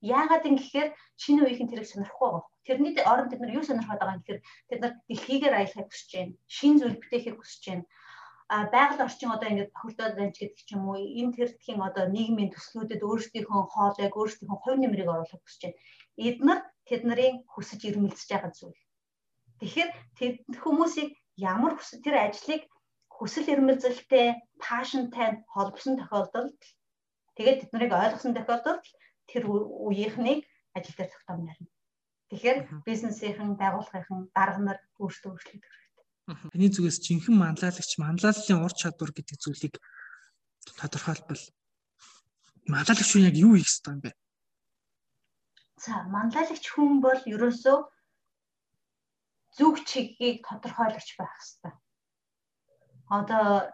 яагаад 0.00 0.48
юм 0.48 0.56
гэхээр 0.58 0.88
шинэ 1.22 1.40
үеийн 1.42 1.68
тэрийг 1.68 1.88
сонирхгүй 1.90 2.28
байгаа. 2.30 2.46
Тэрний 2.66 2.92
оронд 3.12 3.30
бид 3.30 3.40
нар 3.42 3.56
юу 3.58 3.64
сонирхоод 3.66 4.00
байгаа 4.00 4.16
юм 4.16 4.22
гэхээр 4.22 4.40
бид 4.70 4.80
нар 4.82 4.92
дэлхийгээр 5.08 5.54
аялахыг 5.58 5.88
хүсэж 5.90 6.10
байна. 6.14 6.34
Шин 6.56 6.74
зүйл 6.78 7.00
бүтээхийг 7.02 7.36
хүсэж 7.38 7.62
байна 7.66 7.84
байгаль 8.48 9.04
орчин 9.04 9.30
одоо 9.30 9.48
ингээд 9.50 9.74
тохиолдоод 9.76 10.14
байна 10.16 10.32
ч 10.32 10.38
гэдэг 10.40 10.60
ч 10.64 10.68
юм 10.72 10.88
уу 10.88 10.96
энэ 10.96 11.36
төрлийн 11.36 11.80
одоо 11.84 12.04
нийгмийн 12.08 12.48
төслүүдэд 12.56 13.04
өөрсдийнхөө 13.04 13.62
хоолойг 13.68 14.14
өөрсдийнхөө 14.16 14.58
хувь 14.64 14.80
нэмрийг 14.80 15.08
оруулах 15.12 15.42
хүсэж 15.44 15.60
байна. 15.62 15.80
Эднэр 16.28 16.58
тэд 16.88 17.02
нарын 17.04 17.34
хүсэж 17.52 17.80
ирмэлцэж 17.84 18.28
байгаа 18.32 18.52
зүйл. 18.56 18.80
Тэгэхээр 19.60 19.90
тэд 20.16 20.34
хүмүүсийг 20.64 21.08
ямар 21.36 21.72
хүсэл 21.76 22.00
тэр 22.00 22.16
ажлыг 22.24 22.62
хүсэл 23.18 23.50
эрмэлзэлтэй, 23.52 24.28
пашнтай 24.62 25.42
холбосон 25.52 25.98
тохиолдолд 25.98 26.60
тэгээд 27.36 27.58
тэд 27.66 27.70
нарыг 27.74 27.92
ойлгосон 27.92 28.32
тохиолдолд 28.38 28.84
тэр 29.30 29.42
үеийнхнийг 29.50 30.46
ажил 30.76 30.96
дээр 30.96 31.10
тогтоомно 31.12 31.52
ярина. 31.52 31.74
Тэгэхээр 32.30 32.58
бизнесийнхэн, 32.86 33.58
байгууллагынхан 33.58 34.20
дарга 34.36 34.60
нар 34.62 34.78
өөрсдөө 35.02 35.32
өөрчлөгдөх 35.34 35.74
Таны 36.28 36.68
зүгээс 36.68 37.00
жинхэнэ 37.08 37.40
манлайлагч 37.40 37.96
манлайллын 37.96 38.60
ур 38.60 38.74
чадвар 38.76 39.16
гэдэг 39.16 39.36
зүйлийг 39.40 39.74
тодорхойлбол 40.76 41.42
манлайлагч 42.68 43.08
хүн 43.08 43.28
яг 43.32 43.36
юу 43.40 43.56
хийх 43.56 43.72
ёстой 43.72 43.96
юм 43.96 44.00
бэ? 44.04 44.12
За, 45.80 46.04
манлайлагч 46.12 46.64
хүн 46.68 47.00
бол 47.00 47.20
ерөөсөө 47.32 47.78
зүг 49.56 49.74
чигийг 49.88 50.44
тодорхойлогч 50.44 51.08
байх 51.16 51.32
ёстой. 51.40 51.72
Одоо 53.08 53.72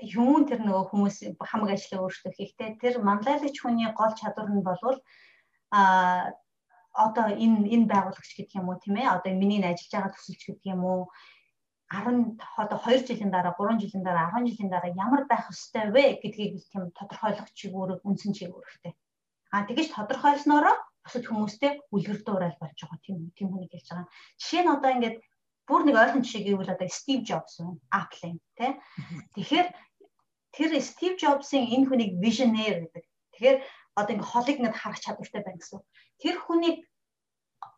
юун 0.00 0.48
тэр 0.48 0.64
нөгөө 0.64 0.84
хүмүүс 0.90 1.16
хамаг 1.36 1.76
ажлаа 1.76 2.00
өөрсдөө 2.08 2.32
хийхтэй 2.32 2.80
тэр 2.80 3.04
манлайлагч 3.04 3.56
хүний 3.60 3.88
гол 3.92 4.12
чадвар 4.16 4.48
нь 4.48 4.64
болвол 4.64 4.98
а 5.70 6.32
одоо 6.96 7.26
энэ 7.44 7.68
энэ 7.74 7.90
байгуулагч 7.92 8.30
гэдэг 8.34 8.58
юм 8.58 8.68
уу 8.72 8.80
тийм 8.80 8.96
ээ 8.96 9.12
одоо 9.16 9.32
миний 9.36 9.60
ажиллаж 9.60 9.92
байгаа 9.92 10.12
төсөлч 10.16 10.42
гэдэг 10.48 10.66
юм 10.74 10.82
уу 10.88 11.00
10 11.90 12.38
одоо 12.56 12.78
2 12.86 13.06
жилийн 13.08 13.30
дараа 13.34 13.54
3 13.58 13.82
жилийн 13.82 14.04
дараа 14.06 14.30
10 14.32 14.48
жилийн 14.48 14.70
дараа 14.70 14.90
ямар 15.04 15.22
байх 15.28 15.50
ёстой 15.52 15.90
вэ 15.94 16.22
гэдгийг 16.22 16.54
тийм 16.70 16.84
тодорхойлох 16.98 17.50
чигээр 17.58 17.90
үндсэн 18.06 18.32
чигээр. 18.38 18.94
А 19.50 19.66
тэгэж 19.66 19.86
тодорхойлсноороо 19.94 20.76
бусад 21.04 21.24
хүмүүстэй 21.26 21.72
үлгэрдүүрэл 21.94 22.60
болж 22.62 22.78
байгаа 22.78 23.00
тийм 23.02 23.16
тийм 23.36 23.48
хүнийг 23.50 23.72
хэлж 23.74 23.88
байгаа. 23.90 24.08
Жишээ 24.38 24.62
нь 24.62 24.74
одоо 24.74 24.90
ингээд 24.94 25.16
бүр 25.70 25.86
нэг 25.86 25.96
ойлгон 26.02 26.26
жишээ 26.26 26.42
гэвэл 26.50 26.74
одоо 26.74 26.88
Стив 26.90 27.22
Джобс 27.22 27.62
байна. 27.62 27.78
Apple-ийн 27.94 28.38
тий. 28.58 28.72
Тэгэхээр 29.38 29.68
тэр 30.50 30.70
Стив 30.82 31.12
Джобсын 31.14 31.70
энэ 31.70 31.86
хүнийг 31.86 32.18
visionary 32.18 32.90
гэдэг. 32.90 33.04
Тэгэхээр 33.38 33.58
одоо 33.94 34.12
ингээд 34.18 34.30
холыг 34.34 34.56
ингээд 34.58 34.80
харах 34.82 34.98
чадвартай 34.98 35.42
байна 35.46 35.62
гэсэн. 35.62 35.80
Тэр 36.18 36.36
хүнийг 36.42 36.76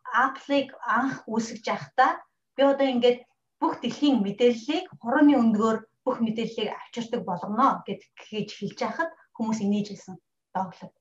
Apple-ыг 0.09 0.73
анх 0.81 1.21
үүсгэж 1.29 1.65
байхдаа 1.69 2.11
би 2.57 2.61
одоо 2.65 2.87
ингээд 2.89 3.19
бүх 3.61 3.77
дэлхийн 3.77 4.25
мэдээллийг 4.25 4.85
хурууны 5.01 5.33
өндгөөр 5.37 5.77
бүх 6.05 6.17
мэдээллийг 6.25 6.69
авчирдаг 6.73 7.21
болгоно 7.29 7.85
гэж 7.87 8.01
хийж 8.25 8.49
хэлж 8.57 8.79
байхад 8.81 9.11
хүмүүс 9.37 9.59
инээж 9.65 9.87
хэлсэн 9.93 10.15
дооглоод. 10.53 10.93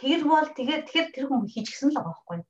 Тэр 0.00 0.20
бол 0.24 0.48
тэгээд 0.56 0.84
тэгэхээр 0.88 1.08
тэр 1.14 1.26
хүн 1.28 1.44
хийчихсэн 1.46 1.92
л 1.92 1.96
байгаа 1.96 2.12
байхгүй. 2.12 2.40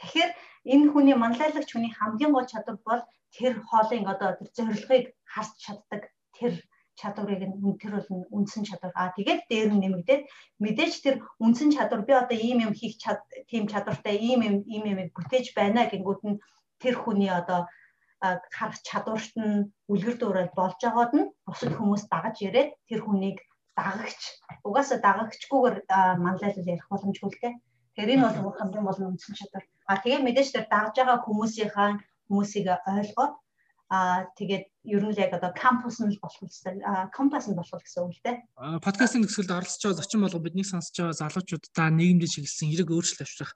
Тэгэхээр 0.00 0.30
энэ 0.64 0.90
хүний 0.92 1.16
манлайлагч 1.18 1.68
хүний 1.72 1.92
хамгийн 1.94 2.32
гол 2.34 2.48
чадвар 2.52 2.78
бол 2.88 3.02
тэр 3.36 3.52
хоолын 3.68 4.06
одоо 4.12 4.30
тэр 4.38 4.48
зорилгыг 4.56 5.04
харж 5.32 5.52
чаддаг 5.64 6.02
тэр 6.36 6.52
чадварыг 6.98 7.42
нь 7.46 7.78
тэр 7.80 7.92
бол 7.96 8.08
үндсэн 8.36 8.64
чадвар. 8.68 8.92
Аа 8.98 9.14
тэгээд 9.16 9.40
дээр 9.50 9.70
нь 9.72 9.82
нэмэгдээд 9.82 10.22
мэдээж 10.64 10.94
тэр 11.04 11.16
үндсэн 11.44 11.70
чадвар 11.76 12.02
би 12.08 12.12
одоо 12.12 12.36
ийм 12.36 12.58
юм 12.66 12.74
хийх 12.74 12.94
чад 13.02 13.22
тийм 13.50 13.64
чадвартай 13.72 14.16
ийм 14.18 14.40
юм 14.48 14.56
ийм 14.74 14.84
юм 14.92 14.98
бүтээж 15.16 15.46
байна 15.58 15.86
гингүүд 15.86 16.20
нь 16.28 16.40
тэр 16.82 16.94
хүний 16.98 17.30
одоо 17.30 17.60
харах 18.56 18.78
чадварт 18.88 19.32
нь 19.38 19.70
үлгэр 19.92 20.16
дуурай 20.18 20.46
болж 20.58 20.78
байгаад 20.82 21.12
нь 21.18 21.30
бусад 21.46 21.72
хүмүүс 21.78 22.02
дагаж 22.10 22.36
ирээд 22.42 22.70
тэр 22.88 23.00
хүнийг 23.06 23.38
дагагч 23.78 24.20
угаасаа 24.66 24.98
дагагчгүйгээр 25.06 25.76
манлайлал 26.24 26.70
ярих 26.72 26.86
боломжгүй 26.90 27.30
л 27.30 27.42
те. 27.42 27.50
Тэгэхээр 27.94 28.14
энэ 28.14 28.42
бол 28.42 28.58
хамгийн 28.58 28.84
гол 28.86 29.00
үндсэн 29.06 29.34
чадвар. 29.38 29.64
А 29.88 29.96
тэгээ 29.96 30.20
мэдээж 30.22 30.48
тэр 30.52 30.66
дагж 30.68 30.94
байгаа 31.00 31.24
хүмүүсийнхаа 31.24 31.90
хүмүүсийг 32.28 32.68
ойлгоод 32.68 33.34
а 33.88 34.28
тэгээд 34.36 34.64
ер 34.84 35.00
нь 35.00 35.16
яг 35.16 35.32
одоо 35.32 35.48
кампус 35.56 35.96
нь 36.04 36.12
болох 36.20 36.44
үстэй 36.44 36.76
компас 37.16 37.48
нь 37.48 37.56
болох 37.56 37.80
гэсэн 37.80 38.04
үг 38.04 38.20
л 38.20 38.24
дээ. 38.24 38.36
Подкастын 38.84 39.24
төгсгөлд 39.24 39.56
оролцож 39.56 39.80
байгаа 39.80 40.00
зочин 40.04 40.20
болго 40.20 40.44
бидний 40.44 40.68
сонсож 40.68 40.92
байгаа 40.92 41.20
залуучуудаа 41.24 41.88
нийгэмдээ 41.96 42.28
чиглэсэн 42.28 42.68
эрэг 42.68 42.92
өөрчлөлт 42.92 43.24
авчрах 43.24 43.52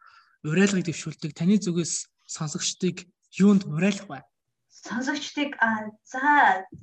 урайлгыг 0.48 0.88
дэвшүүлдэг 0.88 1.36
таны 1.36 1.60
зүгээс 1.60 2.08
сонсогчдыг 2.24 3.04
юунд 3.36 3.68
урайлах 3.68 4.08
вэ? 4.08 4.24
Сонсогчдыг 4.72 5.52
за 6.08 6.20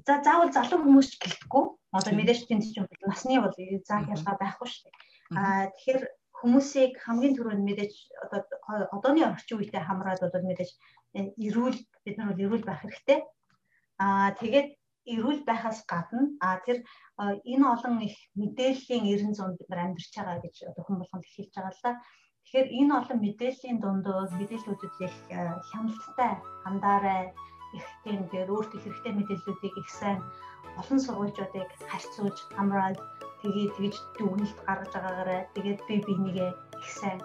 за 0.05 0.13
заавал 0.21 0.53
залуу 0.53 0.85
хүмүүс 0.85 1.09
ч 1.09 1.13
гэлтгүү. 1.17 1.63
Одоо 1.97 2.13
мэдээж 2.13 2.45
тэнд 2.45 2.63
чинь 2.69 2.85
насны 3.01 3.41
бол 3.41 3.57
зааг 3.81 4.13
ялгаа 4.13 4.37
байхгүй 4.37 4.67
шүү 4.69 4.85
дээ. 4.85 4.95
А 5.33 5.41
тэгэхээр 5.73 6.01
хүмүүсийг 6.39 6.91
хамгийн 7.05 7.35
түрүүнд 7.35 7.63
мэдээж 7.67 7.93
одоо 8.23 8.41
одооний 8.95 9.25
орчин 9.27 9.59
үетэй 9.59 9.83
хамраад 9.85 10.21
одоо 10.27 10.41
мэдээж 10.45 10.71
эрүүл 11.47 11.77
бид 12.05 12.15
нар 12.17 12.29
бол 12.31 12.43
эрүүл 12.45 12.65
байх 12.67 12.81
хэрэгтэй 12.83 13.19
Аа 13.99 14.31
тэгээд 14.39 14.69
эрүүл 15.13 15.41
байхаас 15.43 15.79
гадна 15.91 16.23
а 16.39 16.63
тэр 16.65 16.77
энэ 17.51 17.65
олон 17.75 17.99
их 18.07 18.15
мэдээллийн 18.41 19.03
90 19.11 19.35
зунд 19.37 19.59
бид 19.59 19.69
нар 19.69 19.81
амьдарч 19.83 20.13
байгаа 20.15 20.39
гэж 20.39 20.55
хүн 20.85 20.97
болгонд 20.99 21.25
хэлж 21.27 21.51
байгаа 21.55 21.73
л 21.75 21.83
да. 21.83 21.91
Тэгэхээр 22.43 22.67
энэ 22.79 22.93
олон 22.99 23.19
мэдээллийн 23.25 23.79
дундуу 23.83 24.19
мэдээллүүдэд 24.39 24.95
их 25.05 25.15
хяналттай 25.69 26.31
хандаарай 26.63 27.23
их 27.77 27.85
тийм 28.03 28.19
дээр 28.31 28.49
өөртөө 28.55 28.79
хэрэгтэй 28.81 29.13
мэдээллүүдийг 29.15 29.75
их 29.81 29.89
сайн 29.99 30.19
олон 30.79 30.99
сургуульчдыг 31.03 31.69
харьцуулж 31.91 32.37
хамраад 32.55 32.97
тэгээ 33.41 33.67
тэгж 33.77 33.95
дүгнэлт 34.17 34.59
гаргаж 34.67 34.91
байгаагаараа 34.93 35.41
тэгээд 35.55 35.79
би 35.87 35.95
бинийгээ 36.07 36.51
их 36.79 36.89
сайн 36.89 37.19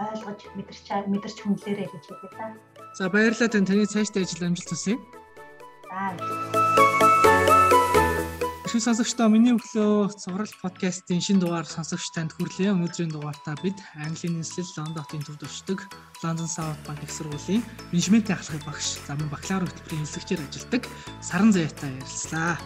ойлгож 0.00 0.40
мэдэрч 0.56 0.86
мэдэрч 1.12 1.38
хүнлээрэй 1.44 1.88
гэж 1.92 2.04
хэлээ 2.08 2.32
та. 2.32 2.56
За 2.96 3.08
баярлалаа 3.12 3.50
таны 3.52 3.86
цаашдаа 3.86 4.24
ажил 4.24 4.46
амжилт 4.48 4.70
хүсье. 4.72 4.96
За. 5.90 6.80
Шинэ 8.70 8.86
сонсогчдоо 8.86 9.26
миний 9.26 9.58
өглөө 9.58 10.14
цуврал 10.14 10.54
подкастын 10.62 11.18
шинэ 11.18 11.42
дугаар 11.42 11.66
сонсогч 11.66 12.14
танд 12.14 12.30
хүрлээ. 12.38 12.70
Өнөөдрийн 12.70 13.10
дугаартаа 13.10 13.58
бид 13.66 13.74
Английн 13.98 14.38
нийслэл 14.38 14.70
Лондонын 14.78 15.26
төвд 15.26 15.42
очдог 15.42 15.90
London 16.22 16.46
South 16.46 16.78
Bank 16.86 17.02
их 17.02 17.10
сургуулийн 17.10 17.66
менежментийн 17.90 18.38
ахлахын 18.38 18.62
багш, 18.62 19.02
замын 19.10 19.26
бакалавр 19.26 19.66
хөтөлбөрийн 19.66 20.06
хэсэгчээр 20.06 20.46
ажилладаг 20.46 20.82
Саран 21.18 21.50
Заяатай 21.50 21.98
ярилцлаа. 21.98 22.62